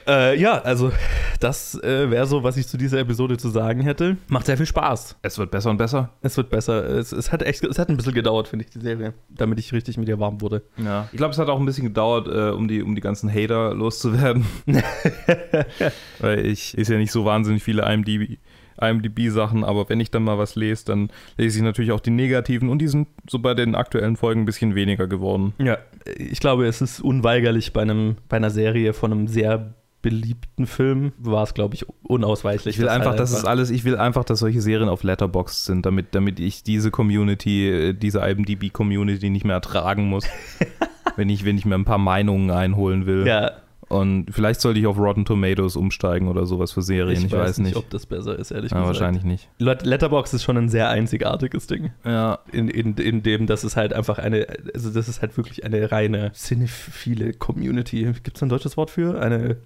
Äh, 0.07 0.39
ja, 0.39 0.59
also 0.59 0.91
das 1.39 1.75
äh, 1.83 2.09
wäre 2.09 2.25
so, 2.25 2.43
was 2.43 2.55
ich 2.57 2.67
zu 2.67 2.77
dieser 2.77 2.99
Episode 2.99 3.37
zu 3.37 3.49
sagen 3.49 3.81
hätte. 3.81 4.17
Macht 4.29 4.45
sehr 4.45 4.57
viel 4.57 4.65
Spaß. 4.65 5.17
Es 5.21 5.37
wird 5.37 5.51
besser 5.51 5.69
und 5.69 5.77
besser. 5.77 6.11
Es 6.21 6.37
wird 6.37 6.49
besser. 6.49 6.87
Es, 6.87 7.11
es 7.11 7.31
hat 7.31 7.43
echt, 7.43 7.63
es 7.63 7.77
hat 7.77 7.89
ein 7.89 7.97
bisschen 7.97 8.13
gedauert, 8.13 8.47
finde 8.47 8.65
ich, 8.65 8.71
die 8.71 8.79
Serie, 8.79 9.13
damit 9.29 9.59
ich 9.59 9.73
richtig 9.73 9.97
mit 9.97 10.07
ihr 10.07 10.19
warm 10.19 10.41
wurde. 10.41 10.63
Ja. 10.77 11.09
Ich 11.11 11.17
glaube, 11.17 11.33
es 11.33 11.37
hat 11.37 11.49
auch 11.49 11.59
ein 11.59 11.65
bisschen 11.65 11.85
gedauert, 11.85 12.27
äh, 12.27 12.55
um, 12.55 12.67
die, 12.67 12.81
um 12.81 12.95
die 12.95 13.01
ganzen 13.01 13.33
Hater 13.33 13.73
loszuwerden. 13.73 14.45
Weil 16.19 16.45
ich 16.45 16.77
ist 16.77 16.89
ja 16.89 16.97
nicht 16.97 17.11
so 17.11 17.25
wahnsinnig 17.25 17.63
viele 17.63 17.83
IMDb. 17.83 18.37
IMDb-Sachen, 18.79 19.63
aber 19.63 19.89
wenn 19.89 19.99
ich 19.99 20.11
dann 20.11 20.23
mal 20.23 20.37
was 20.37 20.55
lese, 20.55 20.85
dann 20.85 21.09
lese 21.35 21.57
ich 21.57 21.63
natürlich 21.63 21.91
auch 21.91 21.99
die 21.99 22.11
negativen 22.11 22.69
und 22.69 22.77
die 22.77 22.87
sind 22.87 23.07
so 23.27 23.39
bei 23.39 23.55
den 23.55 23.73
aktuellen 23.73 24.15
Folgen 24.15 24.41
ein 24.41 24.45
bisschen 24.45 24.75
weniger 24.75 25.07
geworden. 25.07 25.53
Ja, 25.57 25.79
ich 26.15 26.39
glaube, 26.39 26.67
es 26.67 26.79
ist 26.81 26.99
unweigerlich 26.99 27.73
bei 27.73 27.81
einem, 27.81 28.17
bei 28.29 28.37
einer 28.37 28.51
Serie 28.51 28.93
von 28.93 29.11
einem 29.11 29.27
sehr 29.27 29.73
beliebten 30.09 30.67
Film, 30.67 31.11
war 31.17 31.43
es, 31.43 31.53
glaube 31.53 31.75
ich, 31.75 31.85
unausweichlich. 32.03 32.75
Ich 32.75 32.79
will 32.79 32.85
dass 32.85 32.95
einfach, 32.95 33.15
dass 33.15 33.31
es 33.31 33.43
alles, 33.43 33.69
ich 33.69 33.83
will 33.83 33.97
einfach, 33.97 34.23
dass 34.23 34.39
solche 34.39 34.61
Serien 34.61 34.87
auf 34.87 35.03
Letterboxd 35.03 35.65
sind, 35.65 35.85
damit, 35.85 36.15
damit 36.15 36.39
ich 36.39 36.63
diese 36.63 36.91
Community, 36.91 37.69
äh, 37.69 37.93
diese 37.93 38.19
IMDb-Community 38.19 39.29
nicht 39.29 39.45
mehr 39.45 39.55
ertragen 39.55 40.07
muss. 40.07 40.25
wenn 41.17 41.29
ich, 41.29 41.43
wenn 41.43 41.57
ich 41.57 41.65
mir 41.65 41.75
ein 41.75 41.85
paar 41.85 41.97
Meinungen 41.97 42.51
einholen 42.51 43.05
will. 43.05 43.27
Ja, 43.27 43.51
Und 43.89 44.27
vielleicht 44.31 44.59
sollte 44.59 44.79
ich 44.79 44.87
auf 44.87 44.97
Rotten 44.97 45.23
Tomatoes 45.23 45.77
umsteigen 45.77 46.27
oder 46.27 46.45
sowas 46.45 46.73
für 46.73 46.81
Serien, 46.81 47.25
ich, 47.25 47.31
weiß, 47.31 47.59
nicht. 47.59 47.77
ob 47.77 47.89
das 47.89 48.05
besser 48.05 48.37
ist, 48.37 48.51
ehrlich 48.51 48.71
ja, 48.71 48.79
gesagt. 48.79 48.99
wahrscheinlich 48.99 49.23
nicht. 49.23 49.49
Let- 49.59 49.85
Letterboxd 49.85 50.33
ist 50.33 50.43
schon 50.43 50.57
ein 50.57 50.67
sehr 50.67 50.89
einzigartiges 50.89 51.67
Ding. 51.67 51.91
Ja. 52.03 52.39
In, 52.51 52.67
in, 52.67 52.95
in 52.95 53.23
dem, 53.23 53.47
das 53.47 53.63
ist 53.63 53.77
halt 53.77 53.93
einfach 53.93 54.17
eine, 54.17 54.45
also 54.73 54.89
das 54.89 55.07
ist 55.07 55.21
halt 55.21 55.37
wirklich 55.37 55.63
eine 55.63 55.89
reine 55.91 56.31
cinephile 56.33 57.31
Community. 57.31 58.11
Gibt 58.23 58.35
es 58.35 58.43
ein 58.43 58.49
deutsches 58.49 58.75
Wort 58.75 58.91
für? 58.91 59.21
Eine, 59.21 59.57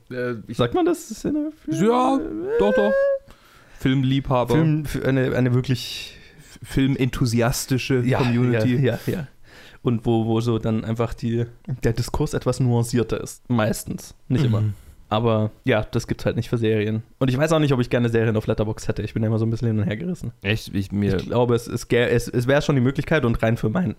sagt 0.50 0.76
man 0.76 0.86
das? 0.86 1.08
Cinephile? 1.08 1.88
Ja, 1.88 2.20
doch, 2.60 2.74
doch. 2.76 2.94
Filmliebhaber, 3.80 4.54
Film, 4.54 4.84
eine, 5.04 5.36
eine 5.36 5.56
wirklich 5.56 6.16
filmenthusiastische 6.62 8.04
ja, 8.06 8.20
Community. 8.20 8.76
Ja, 8.76 9.00
ja, 9.08 9.14
ja. 9.14 9.28
Und 9.84 10.06
wo, 10.06 10.26
wo 10.26 10.42
so 10.42 10.60
dann 10.60 10.86
einfach 10.86 11.14
die, 11.14 11.46
der 11.84 11.94
Diskurs 11.94 12.34
etwas 12.34 12.60
nuancierter 12.60 13.22
ist. 13.22 13.50
Meistens. 13.50 14.16
Nicht 14.28 14.46
immer. 14.46 14.62
Mhm. 14.62 14.74
Aber 15.12 15.52
ja, 15.66 15.86
das 15.92 16.08
gibt's 16.08 16.26
halt 16.26 16.38
nicht 16.38 16.48
für 16.48 16.58
Serien. 16.58 17.04
Und 17.20 17.30
ich 17.30 17.38
weiß 17.38 17.52
auch 17.52 17.60
nicht, 17.60 17.74
ob 17.74 17.82
ich 17.82 17.90
gerne 17.90 18.08
Serien 18.08 18.38
auf 18.38 18.48
Letterbox 18.48 18.88
hätte. 18.88 19.02
Ich 19.02 19.14
bin 19.14 19.22
ja 19.22 19.28
immer 19.28 19.40
so 19.40 19.46
ein 19.46 19.50
bisschen 19.50 19.68
hin 19.68 19.80
und 19.80 19.84
her 19.84 19.98
gerissen. 19.98 20.32
Echt? 20.42 20.74
Ich, 20.74 20.94
mir, 20.94 21.18
Ich 21.18 21.26
glaube, 21.26 21.54
es, 21.54 21.68
es, 21.68 21.86
es, 21.90 22.30
es 22.30 22.48
wäre 22.48 22.62
schon 22.62 22.76
die 22.76 22.82
Möglichkeit 22.82 23.26
und 23.26 23.44
rein 23.44 23.58
für 23.58 23.70
meinen 23.70 23.96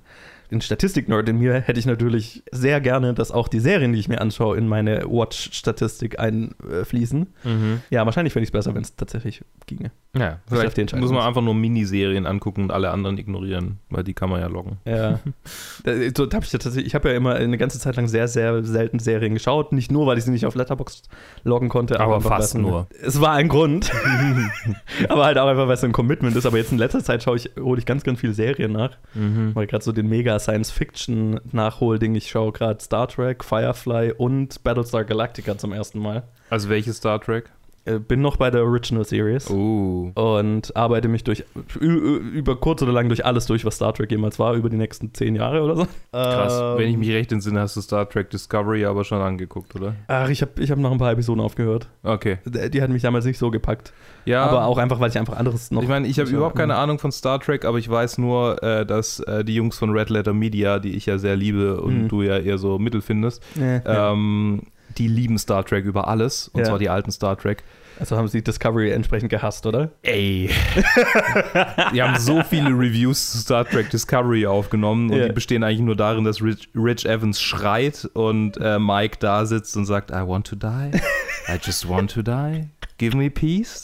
den 0.52 0.60
Statistik-Nerd 0.60 1.28
in 1.30 1.38
mir 1.38 1.54
hätte 1.54 1.80
ich 1.80 1.86
natürlich 1.86 2.42
sehr 2.52 2.80
gerne, 2.80 3.14
dass 3.14 3.32
auch 3.32 3.48
die 3.48 3.58
Serien, 3.58 3.92
die 3.92 3.98
ich 3.98 4.08
mir 4.08 4.20
anschaue, 4.20 4.56
in 4.58 4.68
meine 4.68 5.02
Watch-Statistik 5.06 6.18
einfließen. 6.20 7.26
Mhm. 7.42 7.80
Ja, 7.90 8.04
wahrscheinlich 8.04 8.32
fände 8.32 8.44
ich 8.44 8.48
es 8.48 8.52
besser, 8.52 8.74
wenn 8.74 8.82
es 8.82 8.94
tatsächlich 8.94 9.42
ginge. 9.66 9.90
Ja, 10.14 10.40
vielleicht 10.46 10.76
die 10.76 10.96
muss 10.96 11.10
man 11.10 11.22
einfach 11.22 11.40
nur 11.40 11.54
Miniserien 11.54 12.26
angucken 12.26 12.64
und 12.64 12.70
alle 12.70 12.90
anderen 12.90 13.16
ignorieren, 13.16 13.78
weil 13.88 14.04
die 14.04 14.12
kann 14.12 14.28
man 14.28 14.40
ja 14.40 14.46
loggen. 14.46 14.78
Ja. 14.84 15.20
So, 16.16 16.28
hab 16.30 16.44
ich 16.44 16.52
ja 16.52 16.58
ich 16.76 16.94
habe 16.94 17.10
ja 17.10 17.16
immer 17.16 17.34
eine 17.34 17.58
ganze 17.58 17.78
Zeit 17.78 17.96
lang 17.96 18.06
sehr, 18.06 18.28
sehr 18.28 18.62
selten 18.64 18.98
Serien 18.98 19.34
geschaut. 19.34 19.72
Nicht 19.72 19.90
nur, 19.90 20.06
weil 20.06 20.18
ich 20.18 20.24
sie 20.24 20.30
nicht 20.30 20.46
auf 20.46 20.54
Letterbox 20.54 21.02
loggen 21.44 21.68
konnte, 21.68 21.98
Aber 21.98 22.16
einfach, 22.16 22.30
fast 22.30 22.54
ein- 22.54 22.62
nur. 22.62 22.86
Es 23.02 23.20
war 23.20 23.32
ein 23.32 23.48
Grund. 23.48 23.90
aber 25.08 25.24
halt 25.24 25.38
auch 25.38 25.48
einfach, 25.48 25.66
weil 25.66 25.74
es 25.74 25.84
ein 25.84 25.92
Commitment 25.92 26.36
ist. 26.36 26.46
Aber 26.46 26.58
jetzt 26.58 26.72
in 26.72 26.78
letzter 26.78 27.02
Zeit 27.02 27.22
schaue 27.22 27.36
ich, 27.36 27.50
hole 27.58 27.78
ich 27.78 27.86
ganz, 27.86 28.04
ganz 28.04 28.20
viele 28.20 28.34
Serien 28.34 28.72
nach. 28.72 28.96
Mhm. 29.14 29.54
Weil 29.54 29.66
gerade 29.66 29.82
so 29.82 29.92
den 29.92 30.08
mega 30.08 30.38
Science-Fiction-Nachholding. 30.42 32.14
Ich 32.14 32.30
schaue 32.30 32.52
gerade 32.52 32.82
Star 32.82 33.08
Trek, 33.08 33.42
Firefly 33.44 34.12
und 34.16 34.62
Battlestar 34.62 35.04
Galactica 35.04 35.56
zum 35.56 35.72
ersten 35.72 35.98
Mal. 35.98 36.24
Also 36.50 36.68
welche 36.68 36.92
Star 36.92 37.20
Trek? 37.20 37.50
Äh, 37.84 37.98
bin 37.98 38.20
noch 38.20 38.36
bei 38.36 38.50
der 38.50 38.62
Original 38.62 39.04
Series. 39.04 39.50
Oh. 39.50 40.12
Und 40.14 40.74
arbeite 40.76 41.08
mich 41.08 41.24
durch 41.24 41.44
über 41.80 42.56
kurz 42.56 42.80
oder 42.82 42.92
lang 42.92 43.08
durch 43.08 43.24
alles 43.24 43.46
durch, 43.46 43.64
was 43.64 43.76
Star 43.76 43.92
Trek 43.92 44.10
jemals 44.10 44.38
war, 44.38 44.54
über 44.54 44.70
die 44.70 44.76
nächsten 44.76 45.12
zehn 45.14 45.34
Jahre 45.34 45.62
oder 45.62 45.76
so. 45.76 45.86
Krass. 46.12 46.60
Ähm, 46.60 46.78
Wenn 46.78 46.88
ich 46.90 46.96
mich 46.96 47.10
recht 47.10 47.32
entsinne, 47.32 47.60
hast 47.60 47.76
du 47.76 47.80
Star 47.80 48.08
Trek 48.08 48.30
Discovery 48.30 48.84
aber 48.84 49.04
schon 49.04 49.20
angeguckt, 49.20 49.74
oder? 49.74 49.94
Ach, 50.08 50.28
ich 50.28 50.42
habe 50.42 50.52
ich 50.62 50.70
hab 50.70 50.78
nach 50.78 50.92
ein 50.92 50.98
paar 50.98 51.12
Episoden 51.12 51.40
aufgehört. 51.42 51.88
Okay. 52.02 52.38
Die 52.44 52.70
die 52.70 52.82
hat 52.82 52.90
mich 52.90 53.02
damals 53.02 53.24
nicht 53.24 53.38
so 53.38 53.50
gepackt. 53.50 53.92
Ja. 54.24 54.44
Aber 54.44 54.66
auch 54.66 54.78
einfach, 54.78 55.00
weil 55.00 55.10
ich 55.10 55.18
einfach 55.18 55.36
anderes 55.36 55.70
noch. 55.72 55.82
ich 55.82 55.88
meine, 55.88 56.06
ich 56.06 56.18
habe 56.20 56.30
überhaupt 56.30 56.56
keine 56.56 56.76
Ahnung 56.76 56.98
von 57.00 57.10
Star 57.10 57.40
Trek, 57.40 57.64
aber 57.64 57.78
ich 57.78 57.90
weiß 57.90 58.18
nur, 58.18 58.62
äh, 58.62 58.86
dass 58.86 59.18
äh, 59.20 59.44
die 59.44 59.56
Jungs 59.56 59.76
von 59.78 59.90
Red 59.90 60.10
Letter 60.10 60.32
Media, 60.32 60.78
die 60.78 60.94
ich 60.96 61.06
ja 61.06 61.18
sehr 61.18 61.34
liebe 61.36 61.80
und 61.80 62.02
Mhm. 62.04 62.08
du 62.08 62.22
ja 62.22 62.38
eher 62.38 62.58
so 62.58 62.78
mittel 62.78 63.00
findest, 63.00 63.42
ja. 63.56 64.12
ähm, 64.12 64.62
die 64.98 65.08
lieben 65.08 65.38
Star 65.38 65.64
Trek 65.64 65.84
über 65.84 66.08
alles. 66.08 66.48
Und 66.48 66.60
Ja. 66.60 66.66
zwar 66.66 66.78
die 66.78 66.88
alten 66.88 67.10
Star 67.12 67.36
Trek. 67.38 67.62
Also 68.00 68.16
haben 68.16 68.26
sie 68.28 68.42
Discovery 68.42 68.90
entsprechend 68.90 69.28
gehasst, 69.30 69.66
oder? 69.66 69.90
Ey. 70.02 70.50
die 71.92 72.02
haben 72.02 72.18
so 72.18 72.42
viele 72.42 72.70
Reviews 72.70 73.32
zu 73.32 73.38
Star 73.38 73.64
Trek 73.68 73.90
Discovery 73.90 74.46
aufgenommen 74.46 75.10
und 75.10 75.18
Ja. 75.18 75.26
die 75.26 75.32
bestehen 75.32 75.62
eigentlich 75.62 75.80
nur 75.80 75.96
darin, 75.96 76.24
dass 76.24 76.42
Rich, 76.42 76.70
Rich 76.74 77.06
Evans 77.06 77.40
schreit 77.40 78.08
und 78.14 78.56
äh, 78.60 78.78
Mike 78.78 79.18
da 79.20 79.44
sitzt 79.46 79.76
und 79.76 79.84
sagt, 79.84 80.10
I 80.10 80.26
want 80.26 80.46
to 80.48 80.56
die. 80.56 80.90
I 81.48 81.58
just 81.62 81.88
want 81.88 82.10
to 82.12 82.22
die. 82.22 82.68
Give 82.98 83.16
me 83.16 83.30
peace. 83.30 83.82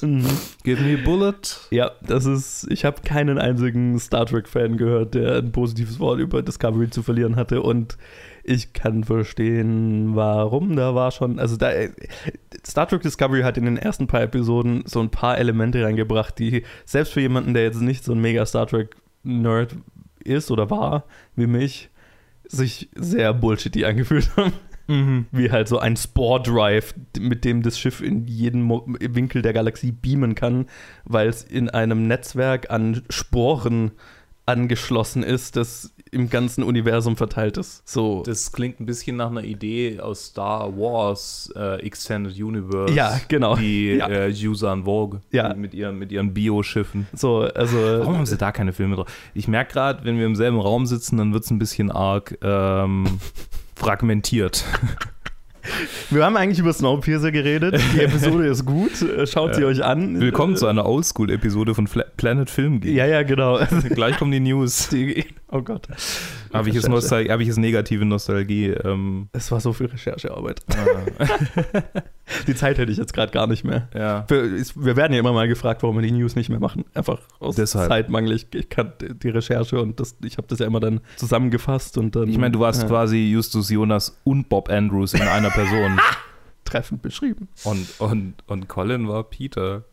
Give 0.63 0.81
me 0.81 0.95
a 0.95 1.05
bullet. 1.05 1.61
Ja, 1.71 1.91
das 2.07 2.25
ist. 2.25 2.67
Ich 2.71 2.85
habe 2.85 3.03
keinen 3.03 3.39
einzigen 3.39 3.99
Star 3.99 4.27
Trek-Fan 4.27 4.77
gehört, 4.77 5.15
der 5.15 5.39
ein 5.39 5.51
positives 5.51 5.99
Wort 5.99 6.21
über 6.21 6.41
Discovery 6.43 6.89
zu 6.91 7.03
verlieren 7.03 7.35
hatte. 7.35 7.63
Und 7.63 7.99
ich 8.49 8.73
kann 8.73 9.05
verstehen, 9.05 10.17
warum. 10.17 10.75
Da 10.75 10.95
war 10.95 11.11
schon. 11.11 11.39
Also, 11.39 11.57
da, 11.57 11.71
Star 12.67 12.89
Trek 12.89 13.03
Discovery 13.03 13.43
hat 13.43 13.59
in 13.59 13.67
den 13.67 13.77
ersten 13.77 14.07
paar 14.07 14.23
Episoden 14.23 14.83
so 14.87 15.01
ein 15.01 15.11
paar 15.11 15.39
Elemente 15.39 15.85
reingebracht, 15.85 16.39
die 16.39 16.65
selbst 16.85 17.13
für 17.13 17.21
jemanden, 17.21 17.55
der 17.55 17.65
jetzt 17.65 17.81
nicht 17.81 18.05
so 18.05 18.13
ein 18.13 18.21
mega 18.21 18.47
Star 18.47 18.67
Trek-Nerd 18.67 19.77
ist 20.25 20.51
oder 20.51 20.71
war, 20.71 21.05
wie 21.37 21.47
mich, 21.47 21.91
sich 22.47 22.89
sehr 22.95 23.35
bullshitty 23.35 23.85
angefühlt 23.85 24.35
haben. 24.37 24.53
Wie 25.33 25.51
halt 25.51 25.69
so 25.69 25.79
ein 25.79 25.99
Spore 25.99 26.43
Drive, 26.43 26.95
mit 27.21 27.45
dem 27.45 27.63
das 27.63 27.79
Schiff 27.79 28.01
in 28.01 28.27
jeden 28.27 28.63
Mo 28.63 28.85
Winkel 28.87 29.43
der 29.43 29.53
Galaxie 29.53 29.93
beamen 29.93 30.35
kann, 30.35 30.65
weil 31.05 31.29
es 31.29 31.43
in 31.43 31.69
einem 31.69 32.07
Netzwerk 32.07 32.71
an 32.71 33.03
Sporen 33.11 33.91
angeschlossen 34.47 35.23
ist, 35.23 35.57
das 35.57 35.93
im 36.11 36.31
ganzen 36.31 36.63
Universum 36.65 37.17
verteilt 37.17 37.57
ist. 37.57 37.87
So. 37.89 38.23
Das 38.25 38.53
klingt 38.53 38.81
ein 38.81 38.87
bisschen 38.87 39.17
nach 39.17 39.31
einer 39.31 39.45
Idee 39.45 40.01
aus 40.01 40.27
Star 40.27 40.77
Wars 40.77 41.53
äh, 41.57 41.81
Extended 41.85 42.35
Universe. 42.41 42.95
Ja, 42.95 43.21
genau. 43.29 43.57
Die 43.57 43.95
Ja. 43.99 44.09
äh, 44.09 44.29
Yuuzhan 44.29 44.85
Vogue 44.85 45.21
Ja. 45.31 45.55
mit 45.55 45.75
ihren, 45.75 45.99
mit 45.99 46.13
ihren 46.13 46.33
Bioschiffen. 46.35 47.07
so, 47.13 47.41
also. 47.55 47.77
Warum 47.79 48.17
haben 48.19 48.27
sie 48.27 48.37
da 48.37 48.53
keine 48.53 48.73
Filme 48.73 48.97
drauf? 48.97 49.07
Ich 49.35 49.49
merke 49.49 49.73
gerade, 49.75 50.05
wenn 50.05 50.19
wir 50.19 50.27
im 50.27 50.37
selben 50.37 50.61
Raum 50.61 50.87
sitzen, 50.87 51.17
dann 51.19 51.33
wird 51.33 51.45
es 51.45 51.51
ein 51.51 51.59
bisschen 51.59 51.91
arg 51.91 52.37
ähm, 52.43 53.07
fragmentiert. 53.77 54.65
Wir 56.09 56.25
haben 56.25 56.37
eigentlich 56.39 56.61
über 56.61 56.73
Snowpiercer 56.73 57.31
geredet. 57.31 57.79
Die 57.95 58.01
Episode 58.01 58.47
ist 58.47 58.65
gut. 58.65 58.93
Schaut 59.25 59.55
sie 59.55 59.61
Ja. 59.63 59.67
euch 59.67 59.85
an. 59.85 60.19
Willkommen 60.19 60.57
zu 60.57 60.67
einer 60.67 60.87
Oldschool-Episode 60.87 61.75
von 61.75 61.87
Planet 62.17 62.49
Film 62.49 62.81
Geek. 62.81 62.95
Ja, 62.95 63.05
ja, 63.05 63.23
genau. 63.23 63.59
Gleich 63.91 64.17
kommen 64.17 64.31
die 64.33 64.41
News. 64.41 64.89
Die, 64.89 65.27
oh 65.51 65.63
Gott. 65.63 65.89
Habe 66.53 66.69
ich, 66.69 66.75
jetzt. 66.75 66.89
Nostal- 66.89 67.29
hab 67.31 67.41
ich 67.41 67.47
jetzt 67.49 67.59
negative 67.59 68.05
Nostalgie? 68.05 68.69
Ähm, 68.69 69.29
Es 69.33 69.51
war 69.53 69.61
so 69.61 69.73
viel 69.73 69.87
Recherchearbeit. 69.87 70.61
ah, 70.71 71.79
Die 72.47 72.55
Zeit 72.55 72.79
hätte 72.79 72.91
ich 72.93 72.99
jetzt 72.99 73.13
gerade 73.13 73.33
gar 73.33 73.47
nicht 73.47 73.65
mehr. 73.65 73.89
ja. 73.95 74.25
Wir, 74.29 74.43
wir 74.75 74.97
werden 74.97 75.13
ja 75.13 75.19
immer 75.21 75.33
mal 75.33 75.49
gefragt, 75.49 75.83
warum 75.83 75.97
wir 75.97 76.03
die 76.03 76.13
News 76.13 76.37
nicht 76.37 76.49
mehr 76.49 76.61
machen. 76.61 76.85
Einfach 76.95 77.21
aus 77.41 77.57
Deshalb. 77.57 77.89
Zeitmangel. 77.89 78.33
Ich, 78.33 78.47
ich 78.55 78.69
kann 78.69 78.93
die 79.01 79.29
Recherche 79.29 79.81
und 79.81 79.99
das, 80.01 80.17
ich 80.23 80.37
habe 80.39 80.47
das 80.49 80.59
ja 80.59 80.67
immer 80.67 80.81
dann 80.81 81.01
zusammengefasst 81.17 81.99
und 81.99 82.15
dann 82.17 82.29
Ich 82.29 82.39
meine, 82.39 82.53
du 82.53 82.61
warst 82.61 82.83
ja, 82.83 82.89
quasi 82.89 83.31
Justus 83.31 83.71
Jonas 83.71 84.19
und 84.25 84.49
Bob 84.49 84.69
Andrews 84.71 85.15
in 85.15 85.23
einer 85.23 85.51
Person. 85.51 85.99
treffend 86.65 87.01
beschrieben. 87.01 87.49
und, 87.65 87.89
und, 87.99 88.35
und 88.47 88.69
Colin 88.69 89.09
war 89.09 89.25
Peter. 89.25 89.85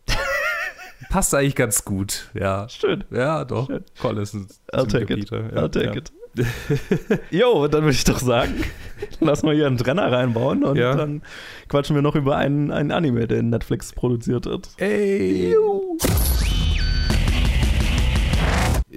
Passt 1.10 1.34
eigentlich 1.36 1.56
ganz 1.56 1.86
gut, 1.86 2.30
ja. 2.34 2.68
Schön. 2.70 3.04
Ja, 3.12 3.46
doch. 3.46 3.68
Schön. 3.68 3.84
Colin 4.02 4.24
ist 4.24 4.34
ein 4.34 4.48
I'll 4.74 4.88
take 4.90 5.14
it. 5.14 5.30
Ja, 5.30 5.38
I'll 5.38 5.70
take 5.70 5.86
ja. 5.86 5.94
it. 5.96 6.12
Jo, 7.32 7.68
dann 7.68 7.84
würde 7.84 7.94
ich 7.96 8.04
doch 8.04 8.20
sagen, 8.20 8.56
lass 9.22 9.44
mal 9.44 9.56
hier 9.56 9.68
einen 9.68 9.78
Trenner 9.78 10.12
reinbauen 10.12 10.64
und 10.66 10.78
Ja. 10.78 10.94
dann 10.96 11.22
quatschen 11.70 11.96
wir 11.96 12.02
noch 12.02 12.16
über 12.16 12.36
einen, 12.36 12.72
einen 12.72 12.92
Anime, 12.92 13.28
der 13.28 13.40
in 13.40 13.50
Netflix 13.50 13.94
produziert 13.94 14.46
wird. 14.46 14.70
Ey. 14.78 15.56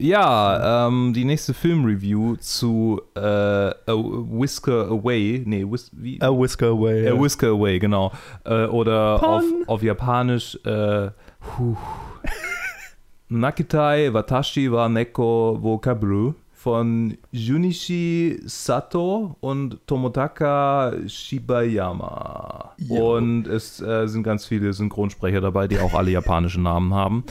Ja, 0.01 0.87
ähm, 0.87 1.13
die 1.13 1.25
nächste 1.25 1.55
Filmreview 1.55 2.37
zu 2.37 3.01
äh, 3.17 3.21
A 3.21 3.75
Whisker 3.87 4.87
Away. 4.89 5.43
Nee, 5.45 5.65
Whis 5.69 5.91
wie? 5.93 6.21
A 6.23 6.29
Whisker 6.31 6.69
Away. 6.69 7.09
A 7.09 7.21
Whisker 7.21 7.49
Away, 7.49 7.81
genau. 7.81 8.13
Äh, 8.45 8.67
oder 8.67 9.23
auf, 9.25 9.43
auf 9.67 9.83
Japanisch 9.83 10.57
äh, 10.65 11.11
huh. 11.57 11.77
Nakitai 13.31 14.13
Watashi 14.13 14.71
wa 14.71 14.89
Neko 14.89 15.59
wo 15.61 15.79
Kabru 15.79 16.35
von 16.53 17.17
Junichi 17.31 18.41
Sato 18.45 19.37
und 19.41 19.87
Tomotaka 19.87 20.93
Shibayama. 21.07 22.73
Jo. 22.79 23.17
Und 23.17 23.47
es 23.47 23.81
äh, 23.81 24.09
sind 24.09 24.25
ganz 24.25 24.45
viele 24.45 24.73
Synchronsprecher 24.73 25.41
dabei, 25.41 25.69
die 25.69 25.79
auch 25.79 25.95
alle 25.95 26.11
japanische 26.11 26.61
Namen 26.61 26.93
haben. 26.95 27.25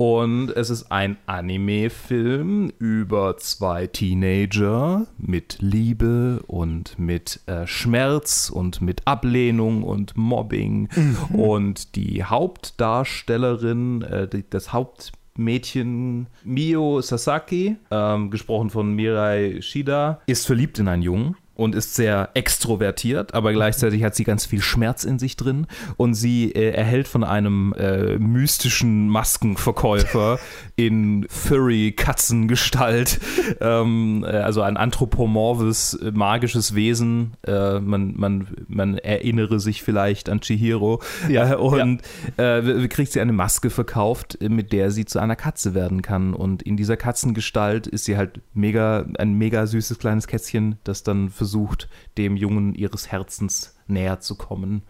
Und 0.00 0.48
es 0.56 0.70
ist 0.70 0.90
ein 0.90 1.18
Anime-Film 1.26 2.72
über 2.78 3.36
zwei 3.36 3.86
Teenager 3.86 5.06
mit 5.18 5.58
Liebe 5.60 6.42
und 6.46 6.98
mit 6.98 7.40
äh, 7.44 7.66
Schmerz 7.66 8.48
und 8.48 8.80
mit 8.80 9.06
Ablehnung 9.06 9.82
und 9.82 10.16
Mobbing. 10.16 10.88
Und 11.34 11.96
die 11.96 12.24
Hauptdarstellerin, 12.24 14.00
äh, 14.00 14.26
die, 14.26 14.48
das 14.48 14.72
Hauptmädchen 14.72 16.28
Mio 16.44 17.02
Sasaki, 17.02 17.76
ähm, 17.90 18.30
gesprochen 18.30 18.70
von 18.70 18.94
Mirai 18.94 19.60
Shida, 19.60 20.22
ist 20.24 20.46
verliebt 20.46 20.78
in 20.78 20.88
einen 20.88 21.02
Jungen. 21.02 21.36
Und 21.60 21.74
ist 21.74 21.94
sehr 21.94 22.30
extrovertiert, 22.32 23.34
aber 23.34 23.52
gleichzeitig 23.52 24.02
hat 24.02 24.14
sie 24.14 24.24
ganz 24.24 24.46
viel 24.46 24.62
Schmerz 24.62 25.04
in 25.04 25.18
sich 25.18 25.36
drin. 25.36 25.66
Und 25.98 26.14
sie 26.14 26.50
äh, 26.52 26.70
erhält 26.70 27.06
von 27.06 27.22
einem 27.22 27.74
äh, 27.74 28.16
mystischen 28.16 29.10
Maskenverkäufer 29.10 30.38
in 30.76 31.26
Furry-Katzengestalt, 31.28 33.20
ähm, 33.60 34.24
äh, 34.26 34.38
also 34.38 34.62
ein 34.62 34.78
anthropomorphes, 34.78 35.92
äh, 36.00 36.12
magisches 36.12 36.74
Wesen. 36.74 37.34
Äh, 37.46 37.78
man, 37.80 38.14
man, 38.16 38.46
man 38.66 38.96
erinnere 38.96 39.60
sich 39.60 39.82
vielleicht 39.82 40.30
an 40.30 40.40
Chihiro. 40.40 41.02
Ja, 41.28 41.52
äh, 41.52 41.56
und 41.56 42.00
äh, 42.38 42.88
kriegt 42.88 43.12
sie 43.12 43.20
eine 43.20 43.34
Maske 43.34 43.68
verkauft, 43.68 44.38
mit 44.40 44.72
der 44.72 44.90
sie 44.90 45.04
zu 45.04 45.18
einer 45.18 45.36
Katze 45.36 45.74
werden 45.74 46.00
kann. 46.00 46.32
Und 46.32 46.62
in 46.62 46.78
dieser 46.78 46.96
Katzengestalt 46.96 47.86
ist 47.86 48.06
sie 48.06 48.16
halt 48.16 48.40
mega, 48.54 49.04
ein 49.18 49.34
mega 49.34 49.66
süßes 49.66 49.98
kleines 49.98 50.26
Kätzchen, 50.26 50.78
das 50.84 51.02
dann 51.02 51.28
versucht, 51.28 51.49
dem 52.18 52.36
Jungen 52.36 52.74
ihres 52.74 53.10
Herzens 53.12 53.74
näher 53.86 54.20
zu 54.20 54.34
kommen. 54.36 54.82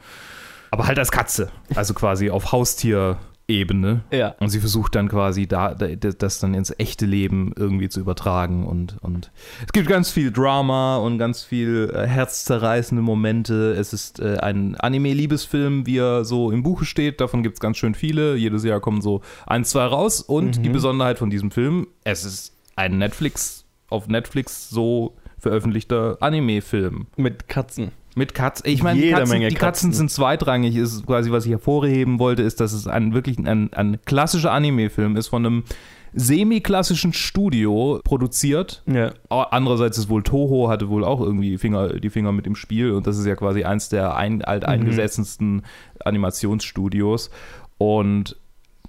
Aber 0.71 0.87
halt 0.87 0.99
als 0.99 1.11
Katze. 1.11 1.51
Also 1.75 1.95
quasi 1.95 2.31
auf 2.31 2.53
Haustier. 2.53 3.19
Ebene. 3.49 4.05
Ja. 4.13 4.37
Und 4.39 4.51
sie 4.51 4.61
versucht 4.61 4.95
dann 4.95 5.09
quasi 5.09 5.49
da, 5.49 5.75
das 5.75 6.39
dann 6.39 6.55
ins 6.55 6.73
echte 6.79 7.05
Leben 7.05 7.53
irgendwie 7.57 7.89
zu 7.89 7.99
übertragen. 7.99 8.65
Und, 8.65 8.99
und 9.01 9.33
es 9.67 9.73
gibt 9.73 9.89
ganz 9.89 10.09
viel 10.09 10.31
Drama 10.31 10.99
und 10.99 11.19
ganz 11.19 11.43
viel 11.43 11.93
äh, 11.93 12.07
herzzerreißende 12.07 13.03
Momente. 13.03 13.73
Es 13.73 13.93
ist 13.93 14.21
äh, 14.21 14.37
ein 14.37 14.77
Anime-Liebesfilm, 14.77 15.85
wie 15.85 15.99
er 15.99 16.25
so 16.25 16.53
im 16.53 16.63
Buche 16.63 16.85
steht. 16.85 17.21
Davon 17.21 17.43
gibt 17.43 17.55
es 17.57 17.61
ganz 17.61 17.77
schön 17.77 17.97
viele. 17.97 18.37
Jedes 18.37 18.63
Jahr 18.63 18.79
kommen 18.79 19.03
so 19.03 19.21
ein, 19.49 19.65
zwei 19.65 19.85
raus. 19.85 20.21
Und 20.21 20.59
Mhm. 20.59 20.63
die 20.63 20.69
Besonderheit 20.69 21.19
von 21.19 21.29
diesem 21.31 21.51
Film, 21.51 21.89
es 22.05 22.25
ist 22.25 22.55
ein 22.77 22.99
Netflix, 22.99 23.65
auf 23.89 24.07
Netflix 24.07 24.71
so 24.71 25.17
veröffentlichter 25.41 26.19
Anime-Film. 26.21 27.07
Mit 27.17 27.49
Katzen. 27.49 27.93
Mit 28.17 28.35
Katzen. 28.35 28.69
Ich 28.69 28.83
meine, 28.83 29.01
die, 29.01 29.11
Katzen, 29.11 29.41
die 29.41 29.47
Katzen 29.47 29.57
Katzen. 29.59 29.93
sind 29.93 30.11
zweitrangig. 30.11 30.77
Ist 30.77 31.07
quasi, 31.07 31.31
was 31.31 31.45
ich 31.45 31.53
hervorheben 31.53 32.19
wollte, 32.19 32.43
ist, 32.43 32.61
dass 32.61 32.73
es 32.73 32.87
ein 32.87 33.15
wirklich 33.15 33.39
ein, 33.39 33.73
ein 33.73 33.99
klassischer 34.05 34.53
Anime-Film 34.53 35.17
ist 35.17 35.29
von 35.29 35.47
einem 35.47 35.65
semi-klassischen 36.13 37.13
Studio 37.13 38.01
produziert. 38.05 38.83
Ja. 38.87 39.13
Andererseits 39.29 39.99
ist 39.99 40.09
wohl 40.09 40.23
Toho 40.23 40.69
hatte 40.69 40.89
wohl 40.89 41.05
auch 41.05 41.21
irgendwie 41.21 41.57
Finger, 41.59 41.89
die 41.89 42.11
Finger 42.11 42.33
mit 42.33 42.47
im 42.47 42.57
Spiel 42.57 42.93
und 42.93 43.07
das 43.07 43.19
ist 43.19 43.27
ja 43.27 43.37
quasi 43.37 43.65
eins 43.65 43.89
der 43.89 44.17
ein, 44.17 44.43
alteingesessensten 44.43 45.63
Animationsstudios 46.05 47.31
und 47.79 48.37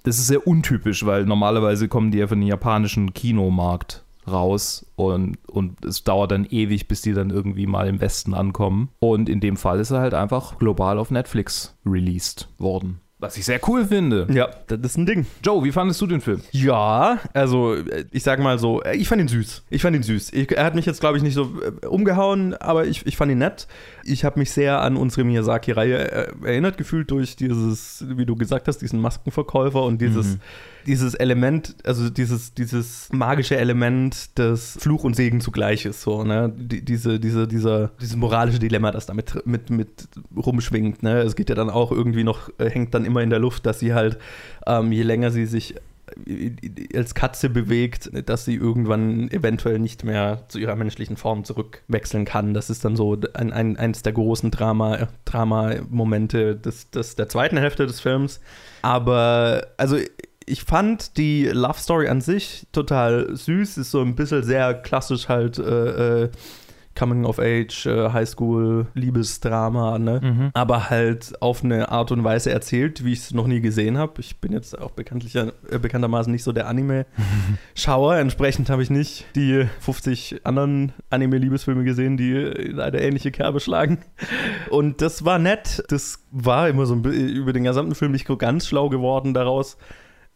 das 0.02 0.18
ist 0.18 0.26
sehr 0.26 0.46
untypisch, 0.46 1.06
weil 1.06 1.24
normalerweise 1.24 1.86
kommen 1.86 2.10
die 2.10 2.18
ja 2.18 2.26
von 2.26 2.40
dem 2.40 2.48
japanischen 2.48 3.14
Kinomarkt 3.14 4.01
raus 4.26 4.86
und, 4.96 5.38
und 5.48 5.84
es 5.84 6.04
dauert 6.04 6.30
dann 6.30 6.44
ewig, 6.44 6.88
bis 6.88 7.02
die 7.02 7.12
dann 7.12 7.30
irgendwie 7.30 7.66
mal 7.66 7.88
im 7.88 8.00
Westen 8.00 8.34
ankommen. 8.34 8.90
Und 9.00 9.28
in 9.28 9.40
dem 9.40 9.56
Fall 9.56 9.80
ist 9.80 9.90
er 9.90 10.00
halt 10.00 10.14
einfach 10.14 10.58
global 10.58 10.98
auf 10.98 11.10
Netflix 11.10 11.76
released 11.84 12.48
worden. 12.58 13.00
Was 13.22 13.36
ich 13.36 13.44
sehr 13.44 13.60
cool 13.68 13.86
finde. 13.86 14.26
Ja, 14.32 14.50
das 14.66 14.80
ist 14.80 14.96
ein 14.96 15.06
Ding. 15.06 15.26
Joe, 15.44 15.62
wie 15.62 15.70
fandest 15.70 16.00
du 16.00 16.08
den 16.08 16.20
Film? 16.20 16.40
Ja, 16.50 17.20
also 17.32 17.76
äh, 17.76 18.04
ich 18.10 18.24
sag 18.24 18.40
mal 18.40 18.58
so, 18.58 18.82
äh, 18.82 18.96
ich 18.96 19.06
fand 19.06 19.22
ihn 19.22 19.28
süß. 19.28 19.62
Ich 19.70 19.80
fand 19.80 19.94
ihn 19.94 20.02
süß. 20.02 20.32
Ich, 20.32 20.50
er 20.50 20.64
hat 20.64 20.74
mich 20.74 20.86
jetzt, 20.86 20.98
glaube 20.98 21.18
ich, 21.18 21.22
nicht 21.22 21.34
so 21.34 21.52
äh, 21.62 21.86
umgehauen, 21.86 22.54
aber 22.54 22.84
ich, 22.84 23.06
ich 23.06 23.16
fand 23.16 23.30
ihn 23.30 23.38
nett. 23.38 23.68
Ich 24.02 24.24
habe 24.24 24.40
mich 24.40 24.50
sehr 24.50 24.80
an 24.80 24.96
unsere 24.96 25.22
Miyazaki-Reihe 25.22 26.32
erinnert 26.44 26.76
gefühlt 26.76 27.12
durch 27.12 27.36
dieses, 27.36 28.04
wie 28.08 28.26
du 28.26 28.34
gesagt 28.34 28.66
hast, 28.66 28.78
diesen 28.78 29.00
Maskenverkäufer 29.00 29.84
und 29.84 30.00
dieses, 30.00 30.38
dieses 30.86 31.14
Element, 31.14 31.76
also 31.84 32.10
dieses, 32.10 32.54
dieses 32.54 33.08
magische 33.12 33.56
Element 33.56 34.36
des 34.36 34.76
Fluch 34.80 35.04
und 35.04 35.14
Segen 35.14 35.40
zugleich 35.40 35.84
ist. 35.84 36.02
So, 36.02 36.24
ne? 36.24 36.52
Die, 36.56 36.84
diese, 36.84 37.20
diese, 37.20 37.46
dieser, 37.46 37.92
dieses 38.00 38.16
moralische 38.16 38.58
Dilemma, 38.58 38.90
das 38.90 39.06
da 39.06 39.14
mit, 39.14 39.46
mit, 39.46 40.08
rumschwingt. 40.36 41.02
Ne? 41.02 41.20
Es 41.20 41.36
geht 41.36 41.48
ja 41.48 41.54
dann 41.54 41.70
auch 41.70 41.92
irgendwie 41.92 42.24
noch, 42.24 42.50
hängt 42.58 42.94
dann 42.94 43.04
immer 43.12 43.22
in 43.22 43.30
der 43.30 43.38
Luft, 43.38 43.66
dass 43.66 43.78
sie 43.78 43.94
halt, 43.94 44.18
ähm, 44.66 44.90
je 44.90 45.02
länger 45.02 45.30
sie 45.30 45.46
sich 45.46 45.76
als 46.94 47.14
Katze 47.14 47.48
bewegt, 47.48 48.10
dass 48.28 48.44
sie 48.44 48.54
irgendwann 48.54 49.30
eventuell 49.30 49.78
nicht 49.78 50.04
mehr 50.04 50.44
zu 50.48 50.58
ihrer 50.58 50.76
menschlichen 50.76 51.16
Form 51.16 51.44
zurückwechseln 51.44 52.24
kann. 52.24 52.54
Das 52.54 52.70
ist 52.70 52.84
dann 52.84 52.96
so 52.96 53.16
ein, 53.34 53.52
ein, 53.52 53.76
eins 53.76 54.02
der 54.02 54.12
großen 54.12 54.50
Drama, 54.50 55.08
Drama-Momente 55.24 56.56
des, 56.56 56.90
des, 56.90 57.16
der 57.16 57.28
zweiten 57.28 57.56
Hälfte 57.56 57.86
des 57.86 58.00
Films. 58.00 58.40
Aber, 58.82 59.68
also 59.76 59.96
ich 60.44 60.64
fand 60.64 61.16
die 61.16 61.46
Love 61.46 61.78
Story 61.78 62.08
an 62.08 62.20
sich 62.20 62.66
total 62.72 63.34
süß, 63.34 63.78
ist 63.78 63.90
so 63.90 64.00
ein 64.00 64.14
bisschen 64.14 64.42
sehr 64.42 64.74
klassisch 64.74 65.28
halt 65.28 65.58
äh, 65.58 66.24
äh, 66.24 66.30
Coming 66.94 67.24
of 67.24 67.38
Age, 67.38 67.86
äh, 67.86 68.10
Highschool, 68.10 68.86
Liebesdrama, 68.94 69.98
ne? 69.98 70.20
Mhm. 70.22 70.50
Aber 70.52 70.90
halt 70.90 71.40
auf 71.40 71.64
eine 71.64 71.90
Art 71.90 72.12
und 72.12 72.22
Weise 72.24 72.50
erzählt, 72.50 73.04
wie 73.04 73.12
ich 73.12 73.20
es 73.20 73.34
noch 73.34 73.46
nie 73.46 73.60
gesehen 73.60 73.98
habe. 73.98 74.20
Ich 74.20 74.38
bin 74.38 74.52
jetzt 74.52 74.78
auch 74.78 74.90
bekanntlich, 74.90 75.34
äh, 75.34 75.52
bekanntermaßen 75.70 76.30
nicht 76.30 76.44
so 76.44 76.52
der 76.52 76.68
Anime-Schauer. 76.68 78.16
Entsprechend 78.18 78.70
habe 78.70 78.82
ich 78.82 78.90
nicht 78.90 79.26
die 79.34 79.66
50 79.80 80.44
anderen 80.44 80.92
Anime-Liebesfilme 81.10 81.84
gesehen, 81.84 82.16
die 82.16 82.32
in 82.32 82.80
eine 82.80 83.00
ähnliche 83.00 83.30
Kerbe 83.30 83.60
schlagen. 83.60 83.98
Und 84.70 85.00
das 85.00 85.24
war 85.24 85.38
nett. 85.38 85.84
Das 85.88 86.24
war 86.30 86.68
immer 86.68 86.86
so 86.86 86.94
ein 86.94 87.04
über 87.04 87.52
den 87.52 87.64
gesamten 87.64 87.94
Film 87.94 88.12
nicht 88.12 88.26
so 88.26 88.36
ganz 88.36 88.66
schlau 88.66 88.88
geworden 88.88 89.34
daraus. 89.34 89.76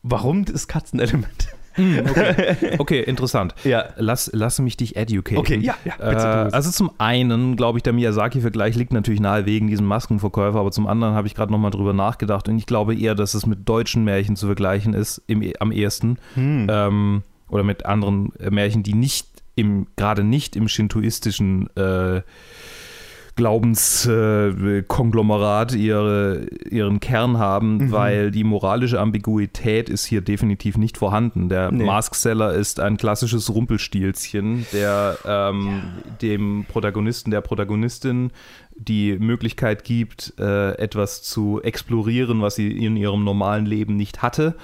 Warum 0.02 0.44
das 0.44 0.68
Katzenelement? 0.68 1.48
Okay, 1.76 2.74
okay 2.78 3.02
interessant. 3.02 3.54
Ja. 3.64 3.86
Lass, 3.96 4.30
lass 4.32 4.58
mich 4.58 4.76
dich 4.76 4.96
educaten. 4.96 5.38
Okay, 5.38 5.58
ja, 5.58 5.74
ja, 5.84 5.94
bitte, 5.96 6.48
Äh, 6.50 6.54
also 6.54 6.70
zum 6.70 6.90
einen, 6.98 7.56
glaube 7.56 7.78
ich, 7.78 7.82
der 7.82 7.92
Miyazaki-Vergleich 7.92 8.76
liegt 8.76 8.92
natürlich 8.92 9.20
nahe 9.20 9.46
wegen 9.46 9.68
diesem 9.68 9.86
Maskenverkäufer, 9.86 10.58
aber 10.58 10.70
zum 10.70 10.86
anderen 10.86 11.14
habe 11.14 11.26
ich 11.26 11.34
gerade 11.34 11.52
nochmal 11.52 11.70
drüber 11.70 11.92
nachgedacht 11.92 12.48
und 12.48 12.58
ich 12.58 12.66
glaube 12.66 12.94
eher, 12.96 13.14
dass 13.14 13.34
es 13.34 13.46
mit 13.46 13.68
deutschen 13.68 14.04
Märchen 14.04 14.36
zu 14.36 14.46
vergleichen 14.46 14.94
ist 14.94 15.22
im, 15.26 15.42
am 15.60 15.72
ehesten. 15.72 16.18
Hm. 16.34 16.66
Ähm, 16.70 17.22
oder 17.48 17.62
mit 17.62 17.86
anderen 17.86 18.32
Märchen, 18.50 18.82
die 18.82 18.94
nicht 18.94 19.28
im, 19.54 19.86
gerade 19.96 20.24
nicht 20.24 20.56
im 20.56 20.68
shintoistischen 20.68 21.68
äh, 21.76 22.22
Glaubenskonglomerat 23.36 25.74
ihre, 25.74 26.46
ihren 26.70 27.00
Kern 27.00 27.38
haben, 27.38 27.76
Mhm. 27.76 27.92
weil 27.92 28.30
die 28.30 28.44
moralische 28.44 29.00
Ambiguität 29.00 29.88
ist 29.88 30.04
hier 30.04 30.20
definitiv 30.20 30.76
nicht 30.76 30.98
vorhanden. 30.98 31.48
Der 31.48 31.70
Nee. 31.70 31.84
Maskseller 31.84 32.52
ist 32.54 32.80
ein 32.80 32.96
klassisches 32.96 33.54
Rumpelstilzchen, 33.54 34.66
der 34.72 35.18
ähm, 35.24 35.82
dem 36.22 36.64
Protagonisten, 36.68 37.30
der 37.30 37.40
Protagonistin 37.40 38.30
die 38.76 39.18
Möglichkeit 39.18 39.84
gibt, 39.84 40.34
äh, 40.38 40.72
etwas 40.78 41.22
zu 41.22 41.60
explorieren, 41.62 42.42
was 42.42 42.56
sie 42.56 42.70
in 42.84 42.96
ihrem 42.96 43.24
normalen 43.24 43.66
Leben 43.66 43.96
nicht 43.96 44.22
hatte 44.22 44.54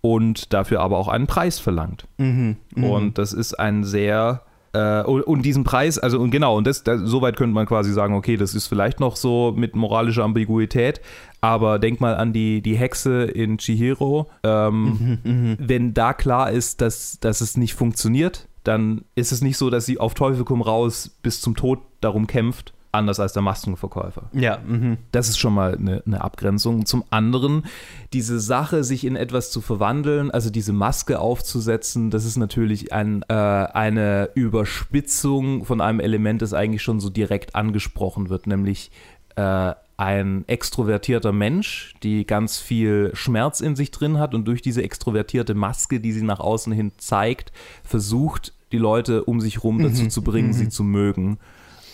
und 0.00 0.52
dafür 0.52 0.80
aber 0.80 0.98
auch 0.98 1.08
einen 1.08 1.26
Preis 1.26 1.58
verlangt. 1.58 2.06
Mhm. 2.18 2.56
Mhm. 2.74 2.84
Und 2.84 3.18
das 3.18 3.32
ist 3.32 3.58
ein 3.58 3.84
sehr 3.84 4.42
äh, 4.72 5.02
und, 5.02 5.42
diesen 5.42 5.64
Preis, 5.64 5.98
also 5.98 6.18
und 6.18 6.30
genau, 6.30 6.56
und 6.56 6.66
das, 6.66 6.82
das, 6.82 7.00
soweit 7.02 7.36
könnte 7.36 7.54
man 7.54 7.66
quasi 7.66 7.92
sagen, 7.92 8.14
okay, 8.14 8.36
das 8.36 8.54
ist 8.54 8.66
vielleicht 8.66 9.00
noch 9.00 9.16
so 9.16 9.52
mit 9.56 9.76
moralischer 9.76 10.24
Ambiguität, 10.24 11.00
aber 11.40 11.78
denk 11.78 12.00
mal 12.00 12.16
an 12.16 12.32
die, 12.32 12.62
die 12.62 12.76
Hexe 12.76 13.24
in 13.24 13.58
Chihiro. 13.58 14.28
Ähm, 14.42 15.18
Mhm. 15.24 15.56
Wenn 15.58 15.94
da 15.94 16.12
klar 16.12 16.50
ist, 16.50 16.80
dass, 16.80 17.18
dass 17.20 17.40
es 17.40 17.56
nicht 17.56 17.74
funktioniert, 17.74 18.48
dann 18.64 19.04
ist 19.14 19.32
es 19.32 19.42
nicht 19.42 19.56
so, 19.56 19.70
dass 19.70 19.86
sie 19.86 19.98
auf 19.98 20.14
Teufel 20.14 20.44
komm 20.44 20.62
raus 20.62 21.16
bis 21.22 21.40
zum 21.40 21.56
Tod 21.56 21.80
darum 22.00 22.26
kämpft, 22.26 22.74
anders 22.98 23.20
als 23.20 23.32
der 23.32 23.42
Maskenverkäufer. 23.42 24.24
Ja, 24.32 24.58
mhm. 24.66 24.98
Das 25.12 25.28
ist 25.28 25.38
schon 25.38 25.54
mal 25.54 25.76
eine, 25.76 26.02
eine 26.04 26.20
Abgrenzung. 26.20 26.84
Zum 26.84 27.04
anderen, 27.10 27.64
diese 28.12 28.40
Sache, 28.40 28.84
sich 28.84 29.04
in 29.04 29.16
etwas 29.16 29.50
zu 29.50 29.60
verwandeln, 29.60 30.30
also 30.30 30.50
diese 30.50 30.72
Maske 30.72 31.18
aufzusetzen, 31.18 32.10
das 32.10 32.24
ist 32.24 32.36
natürlich 32.36 32.92
ein, 32.92 33.22
äh, 33.28 33.34
eine 33.34 34.30
Überspitzung 34.34 35.64
von 35.64 35.80
einem 35.80 36.00
Element, 36.00 36.42
das 36.42 36.52
eigentlich 36.52 36.82
schon 36.82 37.00
so 37.00 37.08
direkt 37.08 37.54
angesprochen 37.54 38.28
wird, 38.28 38.46
nämlich 38.46 38.90
äh, 39.36 39.72
ein 39.98 40.44
extrovertierter 40.46 41.32
Mensch, 41.32 41.94
die 42.04 42.24
ganz 42.24 42.58
viel 42.58 43.10
Schmerz 43.14 43.60
in 43.60 43.74
sich 43.74 43.90
drin 43.90 44.18
hat 44.18 44.32
und 44.32 44.46
durch 44.46 44.62
diese 44.62 44.82
extrovertierte 44.82 45.54
Maske, 45.54 45.98
die 45.98 46.12
sie 46.12 46.22
nach 46.22 46.38
außen 46.38 46.72
hin 46.72 46.92
zeigt, 46.98 47.52
versucht, 47.82 48.52
die 48.70 48.78
Leute 48.78 49.24
um 49.24 49.40
sich 49.40 49.56
herum 49.56 49.82
dazu 49.82 50.06
zu 50.06 50.22
bringen, 50.22 50.52
sie 50.52 50.68
zu 50.68 50.84
mögen. 50.84 51.38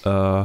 Äh, 0.04 0.44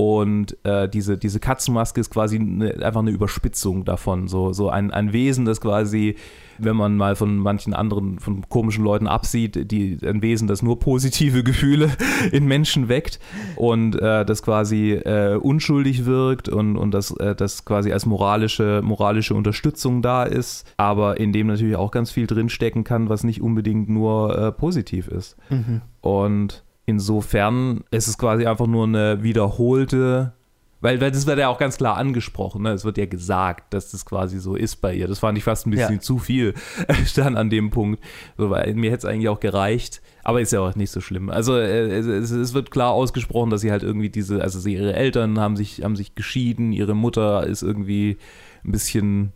und 0.00 0.56
äh, 0.64 0.88
diese, 0.88 1.18
diese 1.18 1.40
Katzenmaske 1.40 2.00
ist 2.00 2.08
quasi 2.08 2.36
eine, 2.36 2.72
einfach 2.82 3.02
eine 3.02 3.10
Überspitzung 3.10 3.84
davon. 3.84 4.28
So, 4.28 4.54
so 4.54 4.70
ein, 4.70 4.90
ein 4.90 5.12
Wesen, 5.12 5.44
das 5.44 5.60
quasi, 5.60 6.16
wenn 6.56 6.74
man 6.74 6.96
mal 6.96 7.16
von 7.16 7.36
manchen 7.36 7.74
anderen, 7.74 8.18
von 8.18 8.48
komischen 8.48 8.82
Leuten 8.82 9.06
absieht, 9.06 9.70
die, 9.70 9.98
ein 10.02 10.22
Wesen, 10.22 10.48
das 10.48 10.62
nur 10.62 10.78
positive 10.78 11.44
Gefühle 11.44 11.90
in 12.32 12.46
Menschen 12.46 12.88
weckt 12.88 13.20
und 13.56 13.94
äh, 14.00 14.24
das 14.24 14.42
quasi 14.42 14.92
äh, 14.92 15.34
unschuldig 15.36 16.06
wirkt 16.06 16.48
und, 16.48 16.78
und 16.78 16.92
das, 16.92 17.10
äh, 17.18 17.34
das 17.34 17.66
quasi 17.66 17.92
als 17.92 18.06
moralische, 18.06 18.80
moralische 18.82 19.34
Unterstützung 19.34 20.00
da 20.00 20.22
ist, 20.22 20.66
aber 20.78 21.20
in 21.20 21.34
dem 21.34 21.46
natürlich 21.46 21.76
auch 21.76 21.90
ganz 21.90 22.10
viel 22.10 22.26
drinstecken 22.26 22.84
kann, 22.84 23.10
was 23.10 23.22
nicht 23.22 23.42
unbedingt 23.42 23.90
nur 23.90 24.38
äh, 24.38 24.50
positiv 24.50 25.08
ist. 25.08 25.36
Mhm. 25.50 25.82
Und 26.00 26.64
insofern 26.86 27.84
ist 27.90 28.08
es 28.08 28.18
quasi 28.18 28.46
einfach 28.46 28.66
nur 28.66 28.84
eine 28.84 29.22
wiederholte, 29.22 30.32
weil, 30.80 31.00
weil 31.00 31.10
das 31.10 31.26
wird 31.26 31.38
ja 31.38 31.48
auch 31.48 31.58
ganz 31.58 31.76
klar 31.76 31.98
angesprochen, 31.98 32.62
ne? 32.62 32.70
es 32.70 32.84
wird 32.84 32.96
ja 32.96 33.04
gesagt, 33.04 33.74
dass 33.74 33.90
das 33.90 34.06
quasi 34.06 34.38
so 34.38 34.54
ist 34.54 34.76
bei 34.76 34.94
ihr. 34.94 35.08
Das 35.08 35.18
fand 35.18 35.36
ich 35.36 35.44
fast 35.44 35.66
ein 35.66 35.70
bisschen 35.70 35.96
Ja. 35.96 36.00
zu 36.00 36.18
viel 36.18 36.54
dann 37.16 37.36
an 37.36 37.50
dem 37.50 37.70
Punkt. 37.70 38.02
So, 38.38 38.48
weil 38.48 38.74
mir 38.74 38.90
hätte 38.90 39.06
es 39.06 39.12
eigentlich 39.12 39.28
auch 39.28 39.40
gereicht, 39.40 40.00
aber 40.24 40.40
ist 40.40 40.52
ja 40.52 40.60
auch 40.60 40.74
nicht 40.74 40.90
so 40.90 41.00
schlimm. 41.00 41.28
Also 41.28 41.56
äh, 41.56 41.98
es, 41.98 42.30
es, 42.30 42.54
wird 42.54 42.70
klar 42.70 42.92
ausgesprochen, 42.92 43.50
dass 43.50 43.60
sie 43.60 43.70
halt 43.70 43.82
irgendwie 43.82 44.08
diese, 44.08 44.42
also 44.42 44.66
ihre 44.66 44.94
Eltern 44.94 45.38
haben 45.38 45.56
sich, 45.56 45.82
haben 45.84 45.96
sich 45.96 46.14
geschieden, 46.14 46.72
ihre 46.72 46.94
Mutter 46.94 47.46
ist 47.46 47.62
irgendwie 47.62 48.16
ein 48.64 48.72
bisschen 48.72 49.32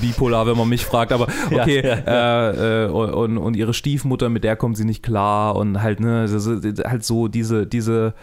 bipolar, 0.00 0.46
wenn 0.46 0.56
man 0.56 0.68
mich 0.68 0.84
fragt, 0.84 1.12
aber 1.12 1.26
Ja, 1.50 1.62
okay, 1.62 1.86
ja, 1.86 2.50
Äh, 2.50 2.84
äh, 2.84 2.88
und, 2.88 3.38
und 3.38 3.56
ihre 3.56 3.74
Stiefmutter, 3.74 4.28
mit 4.28 4.44
der 4.44 4.56
kommt 4.56 4.76
sie 4.76 4.84
nicht 4.84 5.02
klar 5.02 5.56
und 5.56 5.82
halt, 5.82 6.00
ne, 6.00 6.26
halt 6.84 7.04
so 7.04 7.28
diese, 7.28 7.66
diese, 7.66 8.14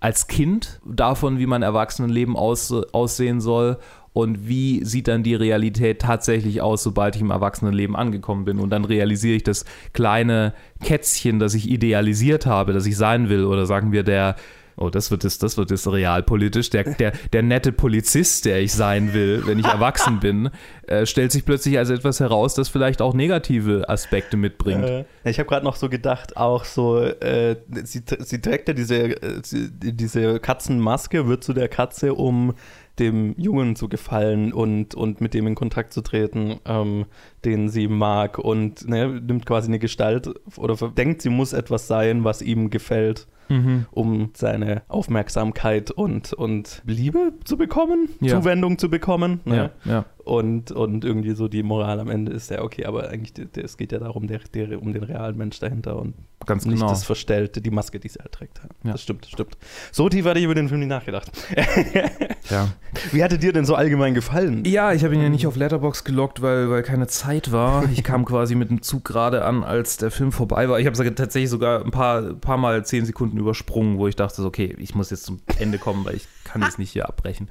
als 0.00 0.26
Kind, 0.26 0.80
davon, 0.84 1.38
wie 1.38 1.46
mein 1.46 1.62
Erwachsenenleben 1.62 2.36
aus, 2.36 2.72
aussehen 2.92 3.40
soll 3.40 3.78
und 4.14 4.48
wie 4.48 4.84
sieht 4.84 5.08
dann 5.08 5.24
die 5.24 5.34
Realität 5.34 6.00
tatsächlich 6.00 6.62
aus, 6.62 6.84
sobald 6.84 7.16
ich 7.16 7.20
im 7.20 7.32
Erwachsenenleben 7.32 7.96
angekommen 7.96 8.44
bin. 8.44 8.60
Und 8.60 8.70
dann 8.70 8.84
realisiere 8.84 9.34
ich 9.34 9.42
das 9.42 9.64
kleine 9.92 10.54
Kätzchen, 10.82 11.40
das 11.40 11.52
ich 11.54 11.68
idealisiert 11.68 12.46
habe, 12.46 12.72
das 12.72 12.86
ich 12.86 12.96
sein 12.96 13.28
will, 13.28 13.44
oder 13.44 13.66
sagen 13.66 13.90
wir 13.90 14.04
der 14.04 14.36
Oh, 14.76 14.90
das 14.90 15.12
wird 15.12 15.24
es, 15.24 15.38
das 15.38 15.56
wird 15.56 15.70
es 15.70 15.90
realpolitisch. 15.90 16.68
Der, 16.70 16.82
der, 16.82 17.12
der 17.32 17.42
nette 17.42 17.70
Polizist, 17.70 18.44
der 18.44 18.60
ich 18.60 18.72
sein 18.72 19.14
will, 19.14 19.46
wenn 19.46 19.60
ich 19.60 19.66
erwachsen 19.66 20.18
bin, 20.18 20.50
äh, 20.88 21.06
stellt 21.06 21.30
sich 21.30 21.44
plötzlich 21.44 21.78
als 21.78 21.90
etwas 21.90 22.18
heraus, 22.18 22.54
das 22.54 22.68
vielleicht 22.68 23.00
auch 23.00 23.14
negative 23.14 23.88
Aspekte 23.88 24.36
mitbringt. 24.36 24.84
Äh, 24.84 25.04
ich 25.24 25.38
habe 25.38 25.48
gerade 25.48 25.64
noch 25.64 25.76
so 25.76 25.88
gedacht, 25.88 26.36
auch 26.36 26.64
so, 26.64 27.00
äh, 27.00 27.56
sie, 27.84 28.02
sie 28.18 28.40
trägt 28.40 28.66
ja 28.66 28.74
diese, 28.74 28.96
äh, 28.96 29.40
diese 29.42 30.40
Katzenmaske, 30.40 31.28
wird 31.28 31.44
zu 31.44 31.52
der 31.52 31.68
Katze, 31.68 32.14
um 32.14 32.54
dem 32.98 33.34
Jungen 33.38 33.76
zu 33.76 33.88
gefallen 33.88 34.52
und, 34.52 34.94
und 34.94 35.20
mit 35.20 35.34
dem 35.34 35.46
in 35.46 35.54
Kontakt 35.54 35.92
zu 35.92 36.00
treten, 36.00 36.60
ähm, 36.64 37.06
den 37.44 37.68
sie 37.68 37.88
mag 37.88 38.38
und 38.38 38.88
ne, 38.88 39.20
nimmt 39.20 39.46
quasi 39.46 39.68
eine 39.68 39.78
Gestalt 39.78 40.30
oder 40.56 40.76
denkt, 40.90 41.22
sie 41.22 41.30
muss 41.30 41.52
etwas 41.52 41.86
sein, 41.86 42.24
was 42.24 42.42
ihm 42.42 42.70
gefällt 42.70 43.26
mhm. 43.48 43.86
um 43.90 44.30
seine 44.34 44.82
Aufmerksamkeit 44.88 45.90
und, 45.90 46.32
und 46.32 46.82
Liebe 46.86 47.32
zu 47.44 47.56
bekommen, 47.56 48.08
ja. 48.20 48.40
Zuwendung 48.40 48.78
zu 48.78 48.88
bekommen. 48.88 49.40
Ne? 49.44 49.70
Ja, 49.84 49.92
ja. 49.92 50.04
Und, 50.24 50.72
und 50.72 51.04
irgendwie 51.04 51.32
so 51.32 51.48
die 51.48 51.62
Moral 51.62 52.00
am 52.00 52.08
Ende 52.08 52.32
ist 52.32 52.50
ja, 52.50 52.62
okay, 52.62 52.86
aber 52.86 53.10
eigentlich, 53.10 53.32
es 53.56 53.76
geht 53.76 53.92
ja 53.92 53.98
darum, 53.98 54.26
der, 54.26 54.40
der, 54.54 54.80
um 54.80 54.92
den 54.92 55.02
realen 55.02 55.36
Mensch 55.36 55.58
dahinter 55.58 55.96
und 55.96 56.14
Ganz 56.46 56.66
nicht 56.66 56.80
genau. 56.80 56.88
das 56.88 57.04
Verstellte, 57.04 57.60
die 57.60 57.70
Maske, 57.70 57.98
die 57.98 58.08
sie 58.08 58.18
halt 58.18 58.32
trägt. 58.32 58.60
Ja. 58.82 58.92
Das 58.92 59.02
stimmt, 59.02 59.24
das 59.24 59.30
stimmt. 59.30 59.56
So 59.92 60.08
tief 60.08 60.24
hatte 60.26 60.38
ich 60.38 60.44
über 60.44 60.54
den 60.54 60.68
Film 60.68 60.80
nicht 60.80 60.88
nachgedacht. 60.88 61.30
ja. 62.50 62.68
Wie 63.12 63.24
hatte 63.24 63.38
dir 63.38 63.52
denn 63.52 63.64
so 63.64 63.74
allgemein 63.74 64.14
gefallen? 64.14 64.64
Ja, 64.64 64.92
ich 64.92 65.04
habe 65.04 65.14
ihn 65.14 65.22
ja 65.22 65.28
nicht 65.28 65.46
auf 65.46 65.56
Letterbox 65.56 66.04
gelockt, 66.04 66.42
weil, 66.42 66.70
weil 66.70 66.82
keine 66.82 67.06
Zeit 67.06 67.52
war. 67.52 67.84
Ich 67.90 68.02
kam 68.02 68.24
quasi 68.26 68.54
mit 68.54 68.70
dem 68.70 68.82
Zug 68.82 69.04
gerade 69.04 69.44
an, 69.44 69.64
als 69.64 69.96
der 69.96 70.10
Film 70.10 70.32
vorbei 70.32 70.68
war. 70.68 70.80
Ich 70.80 70.86
habe 70.86 71.14
tatsächlich 71.14 71.50
sogar 71.50 71.82
ein 71.82 71.90
paar, 71.90 72.34
paar 72.34 72.58
Mal 72.58 72.84
zehn 72.84 73.04
Sekunden 73.04 73.38
übersprungen, 73.38 73.98
wo 73.98 74.06
ich 74.06 74.16
dachte, 74.16 74.42
okay, 74.42 74.74
ich 74.78 74.94
muss 74.94 75.10
jetzt 75.10 75.24
zum 75.24 75.40
Ende 75.58 75.78
kommen, 75.78 76.04
weil 76.04 76.16
ich 76.16 76.28
kann 76.44 76.62
jetzt 76.62 76.78
nicht 76.78 76.90
hier 76.90 77.08
abbrechen. 77.08 77.48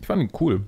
Ich 0.00 0.06
fand 0.06 0.22
ihn 0.22 0.30
cool. 0.40 0.62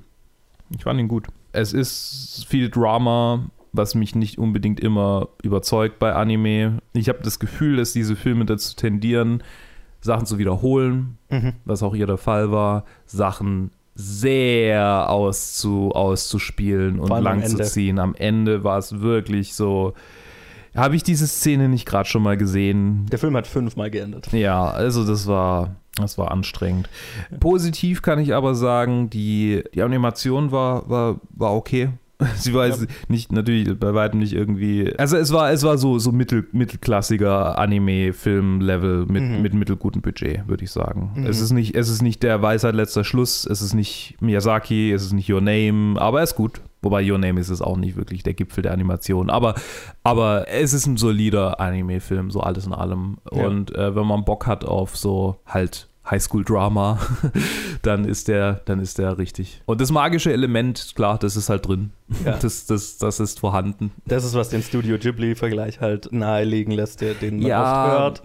Ich 0.71 0.85
fand 0.85 1.01
ihn 1.01 1.09
gut. 1.09 1.29
Es 1.53 1.73
ist 1.73 2.47
viel 2.49 2.71
Drama, 2.71 3.47
was 3.73 3.95
mich 3.95 4.15
nicht 4.15 4.39
unbedingt 4.39 4.81
immer 4.81 5.29
überzeugt 5.43 5.99
bei 5.99 6.13
Anime. 6.15 6.79
Ich 6.93 7.09
habe 7.09 7.21
das 7.23 7.39
Gefühl, 7.39 7.77
dass 7.77 7.93
diese 7.93 8.17
Filme 8.17 8.45
dazu 8.45 8.77
tendieren, 8.77 9.43
Sachen 10.01 10.27
zu 10.27 10.39
wiederholen, 10.39 11.19
mhm. 11.31 11.55
was 11.65 11.83
auch 11.83 11.95
hier 11.95 12.07
der 12.07 12.19
Fall 12.19 12.51
war, 12.51 12.85
Sachen 13.07 13.71
sehr 13.95 15.11
auszu, 15.11 15.93
auszuspielen 15.93 16.99
und 16.99 17.09
lang 17.23 17.45
zu 17.45 17.59
ziehen. 17.59 17.99
Am 17.99 18.15
Ende 18.15 18.65
war 18.65 18.79
es 18.79 19.01
wirklich 19.01 19.55
so. 19.55 19.95
Habe 20.75 20.97
ich 20.97 21.03
diese 21.03 21.27
Szene 21.27 21.69
nicht 21.69 21.85
gerade 21.85 22.09
schon 22.09 22.23
mal 22.23 22.39
gesehen? 22.39 23.05
Der 23.13 23.19
Film 23.19 23.37
hat 23.37 23.47
fünfmal 23.47 23.91
geändert. 23.91 24.33
Ja, 24.33 24.71
also 24.71 25.07
das 25.07 25.27
war, 25.27 25.77
das 25.97 26.17
war 26.17 26.31
anstrengend. 26.31 26.89
Positiv 27.41 28.03
kann 28.03 28.19
ich 28.19 28.35
aber 28.35 28.55
sagen, 28.55 29.11
die, 29.11 29.63
die 29.75 29.83
Animation 29.83 30.51
war, 30.51 30.89
war, 30.89 31.21
war 31.31 31.55
okay. 31.55 31.91
Sie 32.37 32.55
war 32.55 32.69
ja. 32.69 32.77
nicht, 33.09 33.33
natürlich 33.33 33.79
bei 33.79 33.95
weitem 33.95 34.21
nicht 34.21 34.33
irgendwie. 34.33 34.95
Also 34.97 35.17
es 35.17 35.33
war, 35.33 35.51
es 35.51 35.63
war 35.65 35.79
so, 35.79 35.99
so 35.99 36.13
mittel, 36.13 36.47
mittelklassiger 36.53 37.59
Anime-Film-Level 37.59 39.07
mit, 39.07 39.23
mhm. 39.23 39.43
mit 39.43 39.55
mittelgutem 39.55 40.03
Budget, 40.03 40.47
würde 40.47 40.65
ich 40.65 40.71
sagen. 40.71 41.13
Mhm. 41.15 41.27
Es, 41.27 41.41
ist 41.41 41.53
nicht, 41.53 41.75
es 41.75 41.89
ist 41.89 42.03
nicht 42.03 42.23
der 42.23 42.41
Weisheit 42.43 42.75
letzter 42.75 43.05
Schluss, 43.05 43.45
es 43.45 43.63
ist 43.63 43.75
nicht 43.75 44.17
Miyazaki, 44.21 44.93
es 44.93 45.03
ist 45.03 45.13
nicht 45.13 45.31
Your 45.31 45.41
Name, 45.41 46.01
aber 46.01 46.19
er 46.19 46.25
ist 46.25 46.37
gut. 46.37 46.61
Wobei 46.83 47.09
Your 47.09 47.19
Name 47.19 47.41
ist 47.41 47.49
es 47.49 47.63
auch 47.63 47.77
nicht 47.77 47.97
wirklich 47.97 48.25
der 48.25 48.35
Gipfel 48.35 48.63
der 48.63 48.73
Animation. 48.73 49.31
Aber, 49.31 49.55
aber 50.03 50.49
es 50.49 50.73
ist 50.73 50.87
ein 50.87 50.97
solider 50.97 51.61
Anime-Film, 51.61 52.31
so 52.31 52.41
alles 52.41 52.67
in 52.67 52.75
allem. 52.75 53.19
Ja. 53.33 53.47
Und 53.47 53.75
äh, 53.75 53.95
wenn 53.95 54.07
man 54.07 54.25
Bock 54.25 54.47
hat 54.47 54.65
auf 54.65 54.97
so 54.97 55.37
halt 55.47 55.89
Highschool-Drama, 56.11 56.99
dann 57.83 58.05
ist 58.05 58.27
der, 58.27 58.63
dann 58.65 58.81
ist 58.81 58.99
der 58.99 59.17
richtig. 59.19 59.63
Und 59.67 59.81
das 59.81 59.93
magische 59.93 60.33
Element, 60.33 60.93
klar, 60.97 61.19
das 61.19 61.37
ist 61.37 61.49
halt 61.49 61.67
drin. 61.69 61.93
Ja. 62.25 62.37
Das, 62.43 62.67
das, 62.67 62.99
das 62.99 63.21
ist 63.21 63.39
vorhanden. 63.39 63.93
Das 64.07 64.25
ist, 64.25 64.35
was 64.35 64.49
den 64.49 64.63
Studio 64.63 64.99
Ghibli-Vergleich 64.99 65.81
halt 65.81 66.13
nahelegen 66.13 66.73
lässt, 66.73 67.01
der, 67.01 67.15
den 67.15 67.39
man 67.39 67.47
ja, 67.47 67.63
oft 67.63 67.93
hört. 67.93 68.23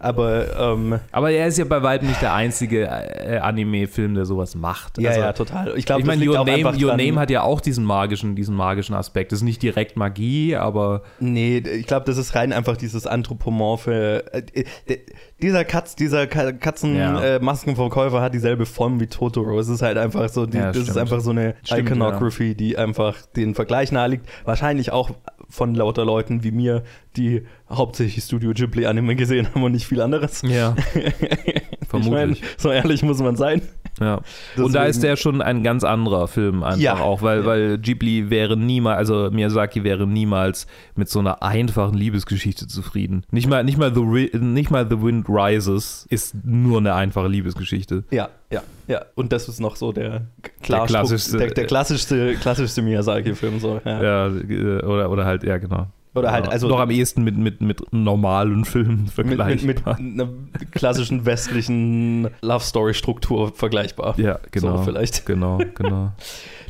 Aber, 0.00 0.58
ähm, 0.58 0.98
aber 1.12 1.30
er 1.30 1.46
ist 1.46 1.58
ja 1.58 1.66
bei 1.66 1.82
weitem 1.82 2.08
nicht 2.08 2.22
der 2.22 2.32
einzige 2.32 2.86
äh, 2.86 3.38
Anime-Film, 3.38 4.14
der 4.14 4.24
sowas 4.24 4.54
macht. 4.54 4.98
Ja, 4.98 5.10
also, 5.10 5.20
ja, 5.20 5.32
total. 5.34 5.76
Ich 5.76 5.84
glaube, 5.84 6.00
ich 6.00 6.06
meine, 6.06 6.24
Your, 6.26 6.42
Name, 6.44 6.72
Your 6.82 6.96
Name 6.96 7.16
hat 7.16 7.30
ja 7.30 7.42
auch 7.42 7.60
diesen 7.60 7.84
magischen, 7.84 8.34
diesen 8.34 8.56
magischen 8.56 8.94
Aspekt. 8.94 9.32
Das 9.32 9.40
ist 9.40 9.44
nicht 9.44 9.62
direkt 9.62 9.96
Magie, 9.96 10.56
aber. 10.56 11.02
Nee, 11.18 11.58
ich 11.58 11.86
glaube, 11.86 12.06
das 12.06 12.16
ist 12.16 12.34
rein 12.34 12.54
einfach 12.54 12.78
dieses 12.78 13.06
anthropomorphe. 13.06 14.24
Äh, 14.32 14.96
dieser 15.42 15.64
Katz, 15.64 15.96
dieser 15.96 16.26
Katzenmaskenverkäufer 16.26 18.16
ja. 18.16 18.22
äh, 18.22 18.24
hat 18.24 18.34
dieselbe 18.34 18.64
Form 18.64 19.00
wie 19.00 19.06
Totoro. 19.06 19.58
Es 19.60 19.68
ist 19.68 19.82
halt 19.82 19.98
einfach 19.98 20.30
so, 20.30 20.46
die, 20.46 20.56
ja, 20.56 20.72
das 20.72 20.88
ist 20.88 20.96
einfach 20.96 21.20
so 21.20 21.30
eine 21.30 21.56
stimmt, 21.62 21.90
Iconography, 21.90 22.48
ja. 22.48 22.54
die 22.54 22.78
einfach 22.78 23.16
den 23.36 23.54
Vergleich 23.54 23.92
naheliegt. 23.92 24.26
Wahrscheinlich 24.44 24.92
auch 24.92 25.10
von 25.50 25.74
lauter 25.74 26.04
Leuten 26.04 26.42
wie 26.44 26.52
mir, 26.52 26.84
die 27.16 27.42
hauptsächlich 27.68 28.24
Studio 28.24 28.52
Ghibli 28.52 28.86
Anime 28.86 29.16
gesehen 29.16 29.48
haben 29.48 29.62
und 29.62 29.72
nicht 29.72 29.86
viel 29.86 30.00
anderes. 30.00 30.42
Ja. 30.42 30.74
Vermutlich. 30.74 31.20
Ich 31.92 32.08
mein, 32.08 32.36
so 32.56 32.70
ehrlich 32.70 33.02
muss 33.02 33.18
man 33.18 33.36
sein. 33.36 33.62
Ja. 33.98 34.20
Deswegen. 34.52 34.66
Und 34.66 34.74
da 34.74 34.84
ist 34.84 35.02
der 35.02 35.16
schon 35.16 35.42
ein 35.42 35.62
ganz 35.62 35.84
anderer 35.84 36.28
Film 36.28 36.62
einfach 36.62 36.80
ja. 36.80 36.98
auch, 36.98 37.22
weil, 37.22 37.40
ja. 37.40 37.46
weil 37.46 37.78
Ghibli 37.78 38.30
wäre 38.30 38.56
niemals, 38.56 38.98
also 38.98 39.30
Miyazaki 39.30 39.84
wäre 39.84 40.06
niemals 40.06 40.66
mit 40.94 41.08
so 41.08 41.18
einer 41.18 41.42
einfachen 41.42 41.94
Liebesgeschichte 41.94 42.66
zufrieden. 42.66 43.24
Nicht 43.30 43.48
mal, 43.48 43.64
nicht 43.64 43.78
mal, 43.78 43.94
The, 43.94 44.38
nicht 44.38 44.70
mal 44.70 44.86
The 44.88 45.02
Wind 45.02 45.28
Rises 45.28 46.06
ist 46.08 46.34
nur 46.44 46.78
eine 46.78 46.94
einfache 46.94 47.28
Liebesgeschichte. 47.28 48.04
Ja, 48.10 48.28
ja, 48.50 48.62
ja. 48.86 49.04
Und 49.14 49.32
das 49.32 49.48
ist 49.48 49.60
noch 49.60 49.76
so 49.76 49.92
der, 49.92 50.26
der 50.68 50.86
klassischste, 50.86 51.38
der, 51.38 51.50
der 51.50 51.66
klassischste, 51.66 52.34
klassischste 52.34 52.82
Miyazaki-Film. 52.82 53.60
So. 53.60 53.80
Ja. 53.84 54.02
ja, 54.02 54.26
äh, 54.26 54.82
oder, 54.82 55.10
oder 55.10 55.24
halt, 55.24 55.44
ja, 55.44 55.58
genau. 55.58 55.86
Oder 56.14 56.32
halt, 56.32 56.46
Ja, 56.46 56.50
also 56.52 56.66
noch 56.68 56.80
am 56.80 56.90
ehesten 56.90 57.22
mit, 57.22 57.36
mit, 57.36 57.60
mit 57.60 57.92
normalen 57.92 58.64
Filmen 58.64 58.90
mit, 58.96 59.02
mit, 59.04 59.12
vergleichbar. 59.12 60.00
mit 60.00 60.20
einer 60.20 60.28
klassischen 60.72 61.24
westlichen 61.24 62.28
Love 62.42 62.64
Story 62.64 62.94
Struktur 62.94 63.52
vergleichbar. 63.54 64.18
ja, 64.18 64.38
genau. 64.50 64.78
So 64.78 64.82
vielleicht. 64.84 65.24
Genau, 65.26 65.58
genau. 65.74 66.12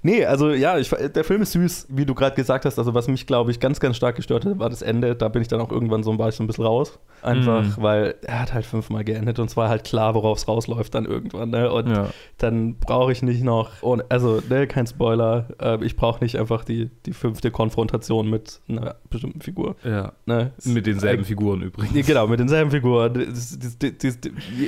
Nee, 0.03 0.24
also 0.24 0.48
ja, 0.50 0.79
ich, 0.79 0.88
der 0.88 1.24
Film 1.24 1.42
ist 1.42 1.53
süß, 1.53 1.88
wie 1.90 2.07
du 2.07 2.14
gerade 2.14 2.35
gesagt 2.35 2.64
hast. 2.64 2.79
Also 2.79 2.94
was 2.94 3.07
mich, 3.07 3.26
glaube 3.26 3.50
ich, 3.50 3.61
ganz, 3.61 3.81
ganz 3.81 3.98
stark 3.98 4.16
gestört 4.16 4.46
hat, 4.46 4.59
war 4.59 4.70
das 4.70 4.81
Ende. 4.81 5.14
Da 5.14 5.29
bin 5.29 5.42
ich 5.42 5.48
dann 5.48 5.61
auch 5.61 5.70
irgendwann 5.70 6.03
so, 6.03 6.18
war 6.18 6.31
ich 6.31 6.37
so 6.37 6.42
ein 6.42 6.46
bisschen 6.46 6.64
raus. 6.64 6.98
Einfach, 7.20 7.62
Mhm. 7.62 7.83
weil 7.83 8.14
er 8.22 8.40
hat 8.40 8.55
halt 8.55 8.64
fünfmal 8.64 9.05
geendet 9.05 9.38
und 9.38 9.50
es 9.50 9.59
war 9.59 9.68
halt 9.68 9.85
klar, 9.85 10.14
worauf 10.14 10.38
es 10.38 10.48
rausläuft 10.48 10.94
dann 10.94 11.05
irgendwann. 11.05 11.50
Ne? 11.50 11.70
Und 11.70 11.90
Ja. 11.90 12.07
dann 12.38 12.76
brauche 12.76 13.12
ich 13.12 13.20
nicht 13.22 13.44
noch, 13.44 13.83
und, 13.83 14.03
also 14.11 14.40
ne, 14.48 14.66
kein 14.66 14.87
Spoiler, 14.87 15.48
äh, 15.61 15.85
ich 15.85 15.96
brauche 15.96 16.24
nicht 16.24 16.38
einfach 16.38 16.64
die, 16.64 16.88
die 17.05 17.12
fünfte 17.12 17.50
Konfrontation 17.50 18.31
mit 18.31 18.61
einer 18.70 18.94
bestimmten 19.11 19.30
Figur. 19.40 19.77
ja. 19.85 20.12
Ne? 20.27 20.53
Mit 20.64 20.87
denselben 20.87 21.23
Äh, 21.23 21.27
Figuren 21.27 21.62
übrigens. 21.62 22.07
Genau, 22.07 22.27
mit 22.27 22.40
denselben 22.40 22.71
Figuren. 22.71 23.14
Das- 23.14 23.59
das- 23.59 23.79
das- 23.79 24.19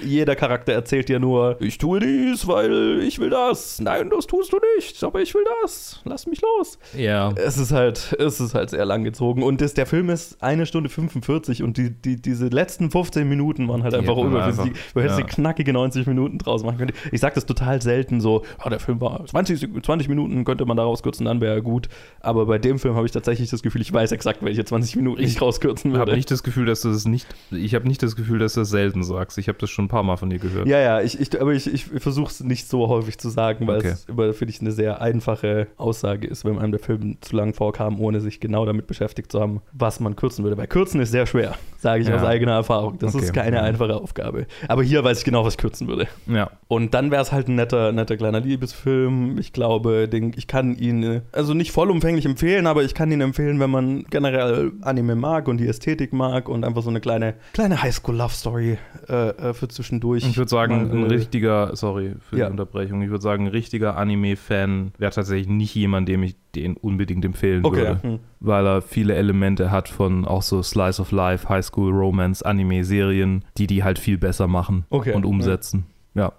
Jeder 0.05 0.35
Charakter 0.37 0.73
erzählt 0.73 1.09
dir 1.09 1.19
nur, 1.21 1.57
ich 1.61 1.79
tue 1.79 2.01
dies, 2.01 2.47
weil 2.47 3.01
ich 3.03 3.19
will 3.19 3.31
das. 3.31 3.81
Nein, 3.81 4.11
das 4.11 4.27
tust 4.27 4.53
du 4.53 4.59
nicht, 4.77 5.03
aber 5.05 5.21
ich 5.21 5.35
will 5.35 5.45
das. 5.63 6.01
Lass 6.05 6.27
mich 6.27 6.41
los. 6.43 6.79
Ja. 6.97 7.33
Es 7.37 7.59
ist 7.59 7.73
halt, 7.73 8.15
es 8.19 8.41
ist 8.41 8.55
halt 8.55 8.71
sehr 8.71 8.85
lang 8.85 9.05
gezogen. 9.05 9.43
Und 9.43 9.61
das, 9.61 9.75
der 9.75 9.87
Film 9.87 10.11
ist 10.11 10.43
eine 10.43 10.67
Stunde 10.67 10.89
45 10.89 11.63
und 11.63 11.77
die, 11.77 11.91
die, 11.91 12.21
diese 12.21 12.47
letzten 12.49 12.91
15 12.91 13.29
Minuten 13.29 13.69
waren 13.69 13.83
halt 13.83 13.95
Die 13.95 13.99
einfach 13.99 14.17
überflüssig. 14.17 14.73
Du 14.95 15.01
hättest 15.01 15.19
ja. 15.21 15.25
die 15.27 15.31
knackige 15.33 15.73
90 15.73 16.07
Minuten 16.07 16.39
draus 16.39 16.63
machen 16.65 16.79
können. 16.79 16.93
Ich 17.11 17.21
sag 17.21 17.35
das 17.35 17.47
total 17.47 17.81
selten 17.83 18.21
so, 18.21 18.43
oh, 18.65 18.69
der 18.69 18.81
Film 18.81 19.01
war 19.01 19.25
20, 19.27 19.61
Sek- 19.61 19.85
20 19.85 20.09
Minuten, 20.09 20.45
könnte 20.45 20.65
man 20.67 20.77
da 20.77 20.83
rauskürzen, 20.85 21.27
dann 21.27 21.41
wäre 21.41 21.55
er 21.55 21.61
gut. 21.63 21.89
Aber 22.21 22.47
bei 22.47 22.59
dem 22.59 22.79
Film 22.79 22.95
habe 22.95 23.07
ich 23.07 23.13
tatsächlich 23.13 23.51
das 23.51 23.63
Gefühl, 23.63 23.81
ich 23.81 23.93
weiß 23.93 24.13
exakt, 24.13 24.43
welche 24.53 24.65
20 24.65 24.97
Minuten 24.97 25.23
ich 25.23 25.41
rauskürzen 25.41 25.91
Ich 25.93 25.97
habe 25.99 26.11
würde. 26.11 26.17
nicht 26.17 26.31
das 26.31 26.43
Gefühl, 26.43 26.67
dass 26.67 26.83
du 26.83 26.91
das 26.91 27.07
nicht. 27.07 27.27
Ich 27.51 27.75
habe 27.75 27.89
nicht 27.89 28.03
das 28.03 28.17
Gefühl, 28.17 28.39
dass 28.39 28.55
du 28.55 28.61
das 28.61 28.71
selten 28.71 29.03
sagst. 29.03 29.39
Ich 29.39 29.49
habe 29.49 29.59
das 29.59 29.71
schon 29.71 29.87
ein 29.87 29.89
paar 29.89 30.03
Mal 30.03 30.17
von 30.17 30.31
dir 30.31 30.39
gehört. 30.39 30.67
Ja, 30.69 30.79
ja, 30.79 31.01
ich, 31.01 31.19
ich, 31.21 31.41
aber 31.41 31.53
ich, 31.53 31.73
ich 31.73 31.85
versuche 31.87 32.31
es 32.31 32.41
nicht 32.41 32.69
so 32.69 32.89
häufig 32.89 33.19
zu 33.19 33.29
sagen, 33.31 33.67
weil 33.67 33.79
Okay. 33.79 33.89
es 33.89 34.05
immer, 34.05 34.33
finde 34.35 34.53
ich, 34.53 34.61
eine 34.61 34.73
sehr 34.73 35.01
einfache 35.01 35.67
Aussage 35.77 36.27
ist, 36.27 36.45
wenn 36.45 36.59
einem 36.59 36.73
der 36.73 36.81
Film 36.81 37.17
zu 37.21 37.35
lang 37.35 37.55
vorkam, 37.55 37.99
ohne 38.01 38.21
sich 38.21 38.39
genau 38.41 38.67
damit 38.67 38.87
beschäftigt 38.87 39.33
zu 39.33 39.41
haben, 39.41 39.61
was 39.73 39.99
man 40.01 40.15
kürzen 40.17 40.45
würde. 40.45 40.57
Weil 40.59 40.67
kürzen 40.67 41.01
ist 41.01 41.11
sehr 41.11 41.27
schwer, 41.27 41.55
sage 41.79 42.03
ich 42.03 42.09
Ja. 42.09 42.17
aus 42.17 42.23
eigener 42.23 42.53
Erfahrung. 42.53 42.99
Das 42.99 43.15
Okay. 43.15 43.25
ist 43.25 43.33
keine 43.33 43.57
Ja. 43.57 43.63
einfache 43.63 43.97
Aufgabe. 43.97 44.47
Aber 44.69 44.83
hier 44.83 45.03
weiß 45.03 45.19
ich 45.19 45.25
genau, 45.25 45.45
was 45.45 45.55
ich 45.55 45.59
kürzen 45.59 45.89
würde. 45.89 46.07
Ja. 46.27 46.51
Und 46.69 46.93
dann 46.95 47.11
wäre 47.11 47.23
es 47.23 47.33
halt 47.33 47.49
ein 47.49 47.55
netter, 47.55 47.93
netter 47.93 48.17
kleiner 48.17 48.41
Liebesfilm. 48.41 49.39
Ich 49.39 49.53
glaube, 49.53 50.09
den, 50.09 50.33
ich 50.37 50.47
kann 50.47 50.77
ihn, 50.77 51.03
äh, 51.03 51.21
also 51.33 51.55
nicht 51.55 51.73
vollumfänglich 51.73 52.27
empfehlen, 52.27 52.67
aber 52.67 52.83
ich 52.83 52.95
kann 52.95 53.11
ihn 53.11 53.21
empfehlen, 53.21 53.61
wenn 53.61 53.71
man 53.71 54.05
generell 54.11 54.42
Anime 54.83 55.15
mag 55.15 55.49
und 55.49 55.59
die 55.59 55.67
Ästhetik 55.67 56.13
mag 56.13 56.49
und 56.49 56.65
einfach 56.65 56.83
so 56.83 56.91
eine 56.91 57.01
kleine, 57.01 57.35
kleine 57.53 57.83
Highschool-Love-Story 57.83 58.79
äh, 59.09 59.29
äh, 59.29 59.55
für 59.55 59.69
zwischendurch. 59.69 60.25
Ich 60.27 60.37
würde 60.37 60.49
sagen, 60.51 60.91
ein 60.91 61.05
richtiger, 61.05 61.75
sorry 61.77 62.15
für 62.29 62.37
Ja. 62.39 62.47
die 62.47 62.51
Unterbrechung, 62.53 63.03
ich 63.03 63.11
würde 63.11 63.23
sagen, 63.23 63.45
ein 63.47 63.51
richtiger 63.51 63.97
Anime-Fan 63.97 64.93
wäre 64.99 65.13
tatsächlich 65.13 65.49
nicht 65.49 65.75
jemand, 65.75 66.09
dem 66.09 66.23
ich 66.23 66.37
den 66.55 66.77
unbedingt 66.77 67.25
empfehlen 67.25 67.65
Okay. 67.65 67.77
würde. 67.77 68.03
Hm. 68.03 68.19
Weil 68.41 68.67
er 68.67 68.83
viele 68.83 69.15
Elemente 69.15 69.71
hat 69.71 69.89
von 69.89 70.25
auch 70.27 70.43
so 70.43 70.63
Slice 70.63 71.01
of 71.01 71.13
Life, 71.13 71.49
High 71.49 71.65
School 71.65 71.93
Romance, 71.93 72.43
Anime-Serien, 72.43 73.45
die 73.57 73.67
die 73.67 73.85
halt 73.85 73.99
viel 73.99 74.19
besser 74.19 74.47
machen 74.49 74.85
Okay. 74.91 75.15
und 75.15 75.25
umsetzen. 75.25 75.85
Ja. 75.87 75.92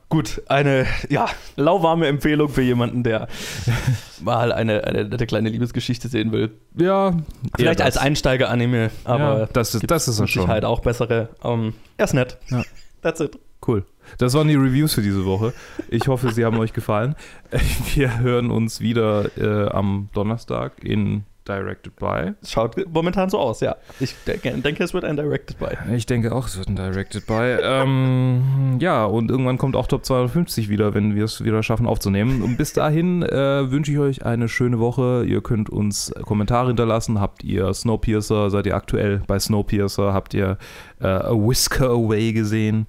Gut, 0.10 0.42
eine 0.48 0.86
ja, 1.10 1.28
lauwarme 1.56 2.08
Empfehlung 2.08 2.50
für 2.50 2.62
jemanden, 2.62 3.04
der 3.04 3.28
mal 4.22 4.52
eine, 4.52 4.84
eine 4.84 5.06
nette 5.06 5.26
kleine 5.26 5.50
Liebesgeschichte 5.50 6.08
sehen 6.08 6.32
will. 6.32 6.52
Ja. 6.78 7.18
Vielleicht 7.56 7.82
als. 7.82 7.98
Einsteiger-Anime, 7.98 8.92
aber 9.04 9.40
ja, 9.40 9.46
das 9.48 9.74
ist, 9.74 9.90
das 9.90 10.08
ist 10.08 10.20
mit 10.20 10.30
schon. 10.30 10.44
Sicherheit 10.44 10.66
auch 10.66 10.82
bessere. 10.82 11.30
Ähm, 11.44 11.74
er 11.98 12.06
ist 12.06 12.14
nett. 12.14 12.38
Ja. 12.50 12.64
That's 13.02 13.20
it. 13.20 13.40
Cool. 13.66 13.86
Das 14.18 14.34
waren 14.34 14.48
die 14.48 14.56
Reviews 14.56 14.94
für 14.94 15.02
diese 15.02 15.26
Woche. 15.26 15.54
Ich 15.90 16.08
hoffe, 16.08 16.32
sie 16.32 16.46
haben 16.46 16.60
euch 16.60 16.74
gefallen. 16.74 17.16
Wir 17.96 18.20
hören 18.20 18.52
uns 18.52 18.82
wieder 18.82 19.38
äh, 19.38 19.70
am 19.70 20.10
Donnerstag 20.14 20.84
in 20.84 21.24
Directed 21.48 21.96
by. 21.98 22.34
Schaut 22.48 22.76
momentan 22.92 23.30
so 23.30 23.38
aus, 23.38 23.60
ja. 23.60 23.76
Ich 24.00 24.16
denke, 24.26 24.52
denke 24.60 24.84
es 24.84 24.94
wird 24.94 25.04
ein 25.04 25.16
Directed 25.16 25.60
by. 25.60 25.94
Ich 25.94 26.06
denke 26.06 26.34
auch, 26.34 26.48
es 26.48 26.58
wird 26.58 26.70
ein 26.70 26.76
Directed 26.76 27.26
by. 27.26 27.58
ähm, 27.64 28.78
ja, 28.80 29.06
und 29.06 29.30
irgendwann 29.30 29.58
kommt 29.58 29.76
auch 29.76 29.88
Top 29.88 30.06
250 30.06 30.70
wieder, 30.70 30.94
wenn 30.94 31.16
wir 31.16 31.26
es 31.26 31.44
wieder 31.44 31.62
schaffen 31.64 31.86
aufzunehmen. 31.86 32.42
Und 32.42 32.58
bis 32.58 32.74
dahin 32.74 33.24
äh, 33.24 33.72
wünsche 33.72 33.92
ich 33.92 34.00
euch 34.00 34.26
eine 34.26 34.48
schöne 34.48 34.80
Woche. 34.80 35.26
Ihr 35.26 35.42
könnt 35.42 35.70
uns 35.70 36.14
Kommentare 36.24 36.68
hinterlassen. 36.68 37.20
Habt 37.20 37.44
ihr 37.44 37.74
Snowpiercer? 37.74 38.50
Seid 38.50 38.66
ihr 38.66 38.76
aktuell 38.76 39.22
bei 39.28 39.40
Snowpiercer? 39.40 40.14
Habt 40.14 40.34
ihr 40.34 40.58
äh, 41.02 41.08
A 41.08 41.32
Whisker 41.32 41.90
Away 41.90 42.34
gesehen? 42.34 42.88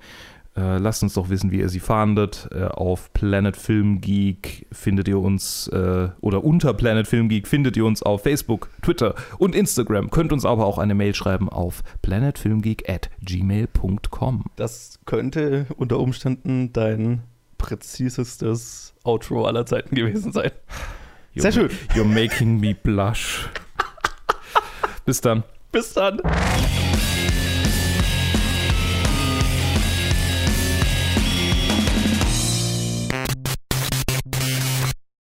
Äh, 0.56 0.78
lasst 0.78 1.02
uns 1.02 1.14
doch 1.14 1.30
wissen, 1.30 1.50
wie 1.50 1.58
ihr 1.58 1.68
sie 1.68 1.80
fahndet. 1.80 2.48
Äh, 2.52 2.64
auf 2.66 3.12
Planet 3.12 3.56
Film 3.56 4.00
Geek 4.00 4.66
findet 4.70 5.08
ihr 5.08 5.18
uns, 5.18 5.66
äh, 5.68 6.08
oder 6.20 6.44
unter 6.44 6.74
Planet 6.74 7.08
Film 7.08 7.28
Geek 7.28 7.48
findet 7.48 7.76
ihr 7.76 7.84
uns 7.84 8.02
auf 8.02 8.22
Facebook, 8.22 8.70
Twitter 8.82 9.14
und 9.38 9.54
Instagram. 9.54 10.10
Könnt 10.10 10.32
uns 10.32 10.44
aber 10.44 10.66
auch 10.66 10.78
eine 10.78 10.94
Mail 10.94 11.14
schreiben 11.14 11.48
auf 11.48 11.82
planetfilmgeek 12.02 12.88
at 12.88 13.10
gmail.com. 13.20 14.44
Das 14.56 15.00
könnte 15.06 15.66
unter 15.76 15.98
Umständen 15.98 16.72
dein 16.72 17.22
präzisestes 17.58 18.94
Outro 19.02 19.46
aller 19.46 19.66
Zeiten 19.66 19.94
gewesen 19.96 20.32
sein. 20.32 20.50
Sehr 21.34 21.50
schön. 21.50 21.70
You're 21.94 22.04
making 22.04 22.60
me 22.60 22.74
blush. 22.74 23.48
Bis 25.04 25.20
dann. 25.20 25.42
Bis 25.72 25.94
dann. 25.94 26.20